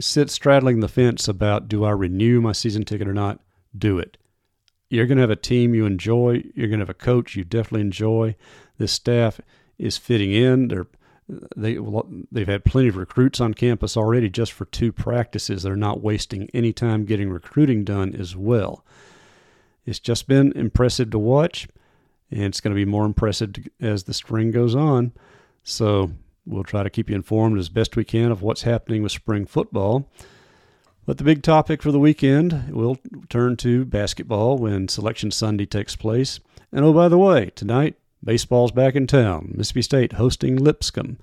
sit 0.00 0.30
straddling 0.30 0.80
the 0.80 0.88
fence 0.88 1.28
about 1.28 1.68
do 1.68 1.84
I 1.84 1.90
renew 1.90 2.40
my 2.40 2.52
season 2.52 2.84
ticket 2.84 3.08
or 3.08 3.14
not, 3.14 3.40
do 3.76 3.98
it. 3.98 4.16
You're 4.90 5.06
going 5.06 5.16
to 5.16 5.22
have 5.22 5.30
a 5.30 5.36
team 5.36 5.74
you 5.74 5.84
enjoy. 5.84 6.44
You're 6.54 6.68
going 6.68 6.80
to 6.80 6.84
have 6.84 6.90
a 6.90 6.94
coach 6.94 7.36
you 7.36 7.44
definitely 7.44 7.82
enjoy. 7.82 8.36
This 8.78 8.92
staff 8.92 9.40
is 9.78 9.98
fitting 9.98 10.32
in. 10.32 10.68
They're 10.68 10.86
they 11.56 11.78
they've 12.32 12.48
had 12.48 12.64
plenty 12.64 12.88
of 12.88 12.96
recruits 12.96 13.40
on 13.40 13.54
campus 13.54 13.96
already 13.96 14.30
just 14.30 14.52
for 14.52 14.64
two 14.66 14.92
practices. 14.92 15.62
They're 15.62 15.76
not 15.76 16.02
wasting 16.02 16.48
any 16.54 16.72
time 16.72 17.04
getting 17.04 17.30
recruiting 17.30 17.84
done 17.84 18.14
as 18.14 18.34
well. 18.34 18.84
It's 19.84 19.98
just 19.98 20.26
been 20.26 20.52
impressive 20.52 21.10
to 21.10 21.18
watch, 21.18 21.68
and 22.30 22.44
it's 22.44 22.60
going 22.60 22.74
to 22.74 22.78
be 22.78 22.84
more 22.84 23.04
impressive 23.06 23.54
as 23.80 24.04
the 24.04 24.14
spring 24.14 24.50
goes 24.50 24.74
on. 24.74 25.12
So 25.62 26.12
we'll 26.46 26.64
try 26.64 26.82
to 26.82 26.90
keep 26.90 27.10
you 27.10 27.16
informed 27.16 27.58
as 27.58 27.68
best 27.68 27.96
we 27.96 28.04
can 28.04 28.30
of 28.30 28.42
what's 28.42 28.62
happening 28.62 29.02
with 29.02 29.12
spring 29.12 29.46
football. 29.46 30.10
But 31.06 31.16
the 31.16 31.24
big 31.24 31.42
topic 31.42 31.82
for 31.82 31.90
the 31.90 31.98
weekend, 31.98 32.64
we'll 32.70 32.98
turn 33.30 33.56
to 33.58 33.86
basketball 33.86 34.58
when 34.58 34.88
Selection 34.88 35.30
Sunday 35.30 35.64
takes 35.64 35.96
place. 35.96 36.38
And 36.70 36.84
oh, 36.84 36.92
by 36.92 37.08
the 37.08 37.16
way, 37.16 37.50
tonight, 37.54 37.96
baseball's 38.22 38.72
back 38.72 38.94
in 38.94 39.06
town. 39.06 39.52
Mississippi 39.54 39.82
State 39.82 40.12
hosting 40.14 40.56
Lipscomb. 40.56 41.18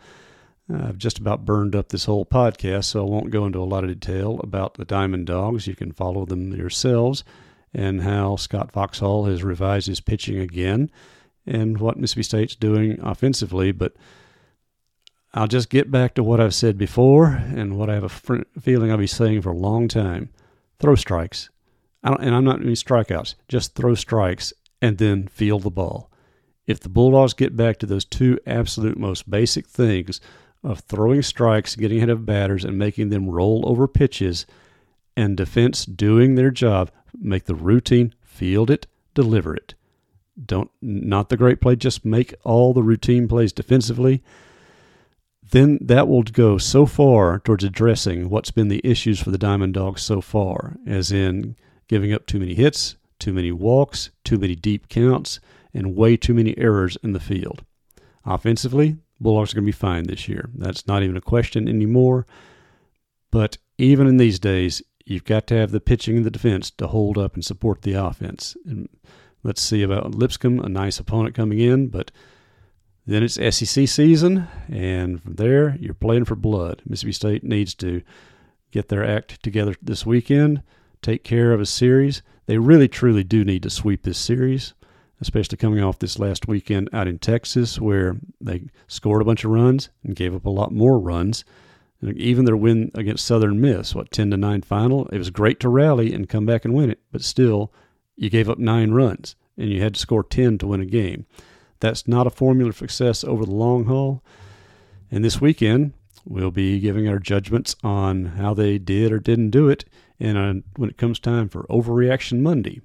I've 0.73 0.97
just 0.97 1.19
about 1.19 1.45
burned 1.45 1.75
up 1.75 1.89
this 1.89 2.05
whole 2.05 2.25
podcast, 2.25 2.86
so 2.86 3.05
I 3.05 3.10
won't 3.10 3.29
go 3.29 3.45
into 3.45 3.60
a 3.60 3.65
lot 3.65 3.84
of 3.84 3.99
detail 3.99 4.39
about 4.41 4.75
the 4.75 4.86
Diamond 4.86 5.27
Dogs. 5.27 5.67
You 5.67 5.75
can 5.75 5.91
follow 5.91 6.25
them 6.25 6.53
yourselves 6.53 7.23
and 7.73 8.01
how 8.01 8.36
Scott 8.36 8.71
Foxhall 8.71 9.25
has 9.25 9.43
revised 9.43 9.88
his 9.88 9.99
pitching 9.99 10.39
again 10.39 10.89
and 11.45 11.77
what 11.77 11.97
Mississippi 11.97 12.23
State's 12.23 12.55
doing 12.55 12.99
offensively. 13.01 13.71
But 13.71 13.93
I'll 15.36 15.47
just 15.47 15.69
get 15.69 15.91
back 15.91 16.15
to 16.15 16.23
what 16.23 16.39
I've 16.39 16.55
said 16.55 16.77
before 16.77 17.27
and 17.27 17.77
what 17.77 17.89
I 17.89 17.93
have 17.93 18.05
a 18.05 18.10
fr- 18.10 18.43
feeling 18.60 18.89
I'll 18.89 18.97
be 18.97 19.05
saying 19.05 19.41
for 19.41 19.49
a 19.49 19.58
long 19.58 19.88
time. 19.88 20.29
Throw 20.79 20.95
strikes. 20.95 21.49
and 22.03 22.36
I'm 22.36 22.45
not 22.45 22.60
meaning 22.60 22.75
strikeouts, 22.75 23.36
just 23.47 23.75
throw 23.75 23.95
strikes 23.95 24.53
and 24.81 24.97
then 24.97 25.27
field 25.27 25.63
the 25.63 25.69
ball. 25.69 26.10
If 26.67 26.80
the 26.80 26.89
Bulldogs 26.89 27.34
get 27.34 27.56
back 27.56 27.78
to 27.80 27.86
those 27.86 28.06
two 28.06 28.39
absolute 28.45 28.97
most 28.97 29.30
basic 29.30 29.67
things 29.67 30.19
of 30.63 30.80
throwing 30.80 31.21
strikes, 31.21 31.75
getting 31.75 31.97
ahead 31.97 32.10
of 32.10 32.25
batters, 32.25 32.65
and 32.65 32.78
making 32.78 33.10
them 33.10 33.30
roll 33.30 33.63
over 33.67 33.88
pitches, 33.88 34.45
and 35.15 35.38
defense 35.38 35.86
doing 35.86 36.36
their 36.36 36.51
job, 36.51 36.91
make 37.17 37.45
the 37.45 37.56
routine, 37.56 38.13
field 38.23 38.69
it, 38.69 38.88
deliver 39.13 39.56
it. 39.56 39.75
Don't 40.43 40.71
not 40.82 41.30
the 41.30 41.38
great 41.38 41.62
play, 41.62 41.75
just 41.75 42.04
make 42.04 42.34
all 42.43 42.73
the 42.73 42.84
routine 42.84 43.28
plays 43.28 43.54
defensively 43.54 44.23
then 45.51 45.78
that 45.82 46.08
will 46.08 46.23
go 46.23 46.58
so 46.58 46.86
far 46.86 47.39
towards 47.39 47.63
addressing 47.63 48.30
what's 48.30 48.51
been 48.51 48.67
the 48.67 48.82
issues 48.84 49.19
for 49.19 49.32
the 49.32 49.38
Diamond 49.38 49.73
Dogs 49.73 50.01
so 50.01 50.21
far, 50.21 50.78
as 50.88 51.12
in 51.12 51.56
giving 51.88 52.13
up 52.13 52.25
too 52.25 52.39
many 52.39 52.56
hits, 52.56 52.95
too 53.19 53.34
many 53.34 53.51
walks, 53.51 54.10
too 54.23 54.38
many 54.38 54.56
deep 54.56 54.89
counts, 54.89 55.39
and 55.76 55.96
way 55.96 56.18
too 56.18 56.34
many 56.34 56.58
errors 56.58 56.98
in 57.04 57.12
the 57.12 57.20
field. 57.20 57.64
Offensively, 58.26 58.98
Bulldogs 59.20 59.52
are 59.52 59.56
going 59.56 59.66
to 59.66 59.68
be 59.68 59.72
fine 59.72 60.06
this 60.06 60.28
year. 60.28 60.50
That's 60.56 60.88
not 60.88 61.04
even 61.04 61.18
a 61.18 61.22
question 61.22 61.68
anymore. 61.68 62.26
But 63.32 63.58
even 63.78 64.08
in 64.08 64.18
these 64.18 64.40
days, 64.40 64.82
you've 65.06 65.26
got 65.26 65.48
to 65.48 65.56
have 65.56 65.72
the 65.72 65.80
pitching 65.80 66.18
and 66.18 66.26
the 66.26 66.32
defense 66.32 66.72
to 66.72 66.88
hold 66.88 67.18
up 67.18 67.36
and 67.36 67.46
support 67.46 67.82
the 67.82 67.94
offense. 67.94 68.58
And 68.66 68.90
let's 69.44 69.62
see 69.62 69.84
about 69.84 70.16
Lipscomb, 70.16 70.60
a 70.60 70.70
nice 70.70 71.00
opponent 71.00 71.36
coming 71.36 71.60
in, 71.60 71.88
but 71.88 72.12
then 73.06 73.22
it's 73.22 73.36
SEC 73.36 73.88
season, 73.88 74.48
and 74.68 75.22
from 75.22 75.36
there, 75.36 75.78
you're 75.80 75.94
playing 75.94 76.26
for 76.26 76.36
blood. 76.36 76.82
Mississippi 76.88 77.12
State 77.12 77.44
needs 77.44 77.76
to 77.76 78.02
get 78.72 78.90
their 78.90 79.06
act 79.06 79.44
together 79.44 79.76
this 79.82 80.06
weekend, 80.06 80.64
take 81.04 81.24
care 81.24 81.52
of 81.52 81.62
a 81.62 81.68
series. 81.68 82.24
They 82.48 82.58
really, 82.58 82.88
truly 82.88 83.24
do 83.24 83.46
need 83.46 83.62
to 83.64 83.70
sweep 83.70 84.04
this 84.04 84.18
series, 84.18 84.74
especially 85.21 85.58
coming 85.58 85.84
off 85.84 85.99
this 85.99 86.19
last 86.19 86.47
weekend 86.47 86.89
out 86.93 87.08
in 87.08 87.19
Texas, 87.19 87.80
where 87.80 88.17
they 88.41 88.63
scored 88.88 89.21
a 89.21 89.25
bunch 89.25 89.43
of 89.43 89.51
runs 89.51 89.89
and 90.04 90.15
gave 90.15 90.36
up 90.36 90.45
a 90.45 90.49
lot 90.49 90.71
more 90.71 90.99
runs. 90.99 91.45
And 92.01 92.17
even 92.17 92.45
their 92.45 92.58
win 92.58 92.91
against 92.93 93.25
Southern 93.25 93.62
Miss, 93.62 93.95
what, 93.95 94.12
10 94.12 94.32
to 94.32 94.38
9 94.38 94.62
final, 94.62 95.08
it 95.08 95.17
was 95.17 95.30
great 95.30 95.60
to 95.62 95.69
rally 95.69 96.13
and 96.13 96.30
come 96.30 96.45
back 96.45 96.65
and 96.65 96.73
win 96.73 96.89
it, 96.89 96.99
but 97.12 97.23
still, 97.23 97.71
you 98.15 98.30
gave 98.30 98.49
up 98.49 98.60
nine 98.60 98.91
runs 98.91 99.36
and 99.58 99.69
you 99.69 99.82
had 99.82 99.93
to 99.95 99.99
score 99.99 100.23
10 100.23 100.58
to 100.60 100.67
win 100.67 100.82
a 100.82 100.86
game. 100.86 101.25
That's 101.80 102.08
not 102.08 102.28
a 102.28 102.32
formula 102.32 102.71
for 102.71 102.88
success 102.88 103.23
over 103.23 103.45
the 103.45 103.51
long 103.51 103.86
haul. 103.86 104.23
And 105.12 105.23
this 105.23 105.41
weekend, 105.41 105.93
we'll 106.25 106.51
be 106.51 106.80
giving 106.80 107.08
our 107.08 107.19
judgments 107.19 107.75
on 107.84 108.25
how 108.25 108.54
they 108.54 108.78
did 108.78 109.12
or 109.12 109.19
didn't 109.19 109.51
do 109.51 109.69
it 109.69 109.86
and 110.19 110.63
when 110.78 110.89
it 110.89 110.97
comes 110.97 111.19
time 111.19 111.49
for 111.49 111.63
Overreaction 111.63 112.41
Monday. 112.41 112.82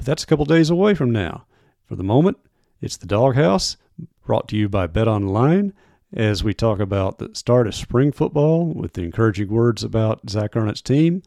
But 0.00 0.06
that's 0.06 0.24
a 0.24 0.26
couple 0.26 0.46
days 0.46 0.70
away 0.70 0.94
from 0.94 1.10
now. 1.10 1.44
For 1.84 1.94
the 1.94 2.02
moment, 2.02 2.38
it's 2.80 2.96
the 2.96 3.06
Dawghouse, 3.06 3.76
brought 4.24 4.48
to 4.48 4.56
you 4.56 4.66
by 4.66 4.86
BetOnline, 4.86 5.74
as 6.10 6.42
we 6.42 6.54
talk 6.54 6.80
about 6.80 7.18
the 7.18 7.28
start 7.34 7.66
of 7.66 7.74
spring 7.74 8.10
football 8.10 8.64
with 8.64 8.94
the 8.94 9.02
encouraging 9.02 9.50
words 9.50 9.84
about 9.84 10.30
Zach 10.30 10.56
Arnett's 10.56 10.80
team, 10.80 11.22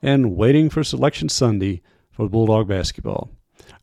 and 0.00 0.36
waiting 0.36 0.70
for 0.70 0.84
Selection 0.84 1.28
Sunday 1.28 1.82
for 2.12 2.28
Bulldog 2.28 2.68
basketball. 2.68 3.30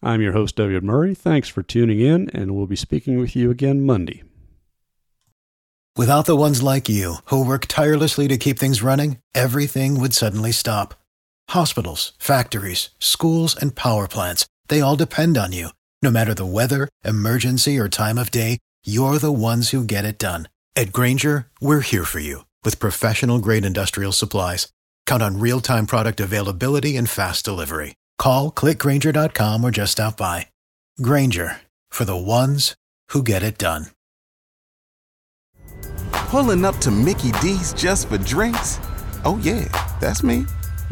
I'm 0.02 0.22
your 0.22 0.32
host, 0.32 0.56
David 0.56 0.82
Murray. 0.82 1.14
Thanks 1.14 1.50
for 1.50 1.62
tuning 1.62 2.00
in, 2.00 2.30
and 2.30 2.56
we'll 2.56 2.68
be 2.68 2.78
speaking 2.78 3.20
with 3.20 3.36
you 3.36 3.52
again 3.52 3.86
Monday. 3.86 4.24
Without 5.98 6.26
the 6.26 6.38
ones 6.38 6.64
like 6.64 6.88
you, 6.88 7.16
who 7.26 7.46
work 7.46 7.66
tirelessly 7.66 8.30
to 8.30 8.38
keep 8.38 8.58
things 8.58 8.82
running, 8.82 9.18
everything 9.36 10.00
would 10.00 10.14
suddenly 10.14 10.54
stop. 10.54 11.01
Hospitals, 11.52 12.14
factories, 12.18 12.92
schools, 12.98 13.58
and 13.58 13.76
power 13.76 14.08
plants, 14.08 14.46
they 14.70 14.80
all 14.80 14.96
depend 14.96 15.38
on 15.38 15.52
you. 15.52 15.68
No 16.02 16.10
matter 16.10 16.34
the 16.34 16.46
weather, 16.46 16.88
emergency, 17.04 17.78
or 17.78 17.90
time 17.90 18.18
of 18.18 18.32
day, 18.32 18.58
you're 18.86 19.18
the 19.18 19.34
ones 19.34 19.72
who 19.72 19.84
get 19.84 20.06
it 20.06 20.18
done. 20.18 20.48
At 20.78 20.94
Grainger, 20.94 21.48
we're 21.60 21.82
here 21.82 22.06
for 22.06 22.20
you 22.20 22.46
with 22.64 22.80
professional 22.80 23.40
grade 23.40 23.66
industrial 23.66 24.14
supplies. 24.14 24.72
Count 25.06 25.22
on 25.22 25.40
real 25.40 25.60
time 25.60 25.88
product 25.88 26.22
availability 26.22 26.96
and 26.96 27.10
fast 27.10 27.44
delivery. 27.44 27.96
Call 28.18 28.50
clickgrainger.com 28.50 29.62
or 29.62 29.72
just 29.72 29.92
stop 29.92 30.16
by. 30.16 30.48
Grainger 31.02 31.60
for 31.90 32.06
the 32.06 32.16
ones 32.16 32.76
who 33.10 33.24
get 33.24 33.44
it 33.44 33.58
done. 33.58 33.88
Pulling 36.14 36.64
up 36.64 36.78
to 36.78 36.92
Mickey 36.92 37.34
D's 37.42 37.74
just 37.74 38.08
for 38.08 38.18
drinks? 38.20 38.80
Oh, 39.26 39.38
yeah, 39.44 39.68
that's 40.00 40.24
me. 40.24 40.46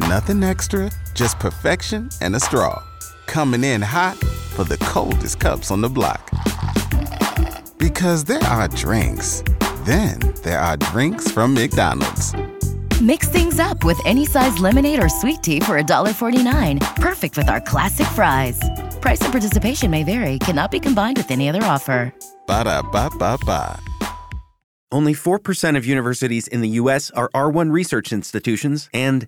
Nothing 0.07 0.43
extra, 0.43 0.89
just 1.13 1.39
perfection 1.39 2.09
and 2.21 2.33
a 2.35 2.39
straw. 2.39 2.81
Coming 3.25 3.65
in 3.65 3.81
hot 3.81 4.15
for 4.55 4.63
the 4.63 4.77
coldest 4.77 5.39
cups 5.39 5.71
on 5.71 5.81
the 5.81 5.89
block. 5.89 6.29
Because 7.77 8.23
there 8.23 8.43
are 8.43 8.69
drinks, 8.69 9.43
then 9.83 10.19
there 10.43 10.59
are 10.59 10.77
drinks 10.77 11.29
from 11.29 11.53
McDonald's. 11.53 12.33
Mix 13.01 13.27
things 13.27 13.59
up 13.59 13.83
with 13.83 13.99
any 14.05 14.25
size 14.25 14.57
lemonade 14.59 15.03
or 15.03 15.09
sweet 15.09 15.43
tea 15.43 15.59
for 15.59 15.81
$1.49. 15.81 16.95
Perfect 16.95 17.35
with 17.35 17.49
our 17.49 17.59
classic 17.61 18.07
fries. 18.07 18.59
Price 19.01 19.21
and 19.21 19.31
participation 19.31 19.91
may 19.91 20.03
vary, 20.03 20.39
cannot 20.39 20.71
be 20.71 20.79
combined 20.79 21.17
with 21.17 21.29
any 21.29 21.49
other 21.49 21.63
offer. 21.63 22.13
Ba 22.47 22.63
da 22.63 22.81
ba 22.81 23.09
ba 23.17 23.37
ba. 23.45 23.79
Only 24.91 25.13
4% 25.13 25.77
of 25.77 25.85
universities 25.85 26.47
in 26.47 26.61
the 26.61 26.69
U.S. 26.81 27.11
are 27.11 27.29
R1 27.35 27.71
research 27.71 28.11
institutions, 28.11 28.89
and 28.91 29.27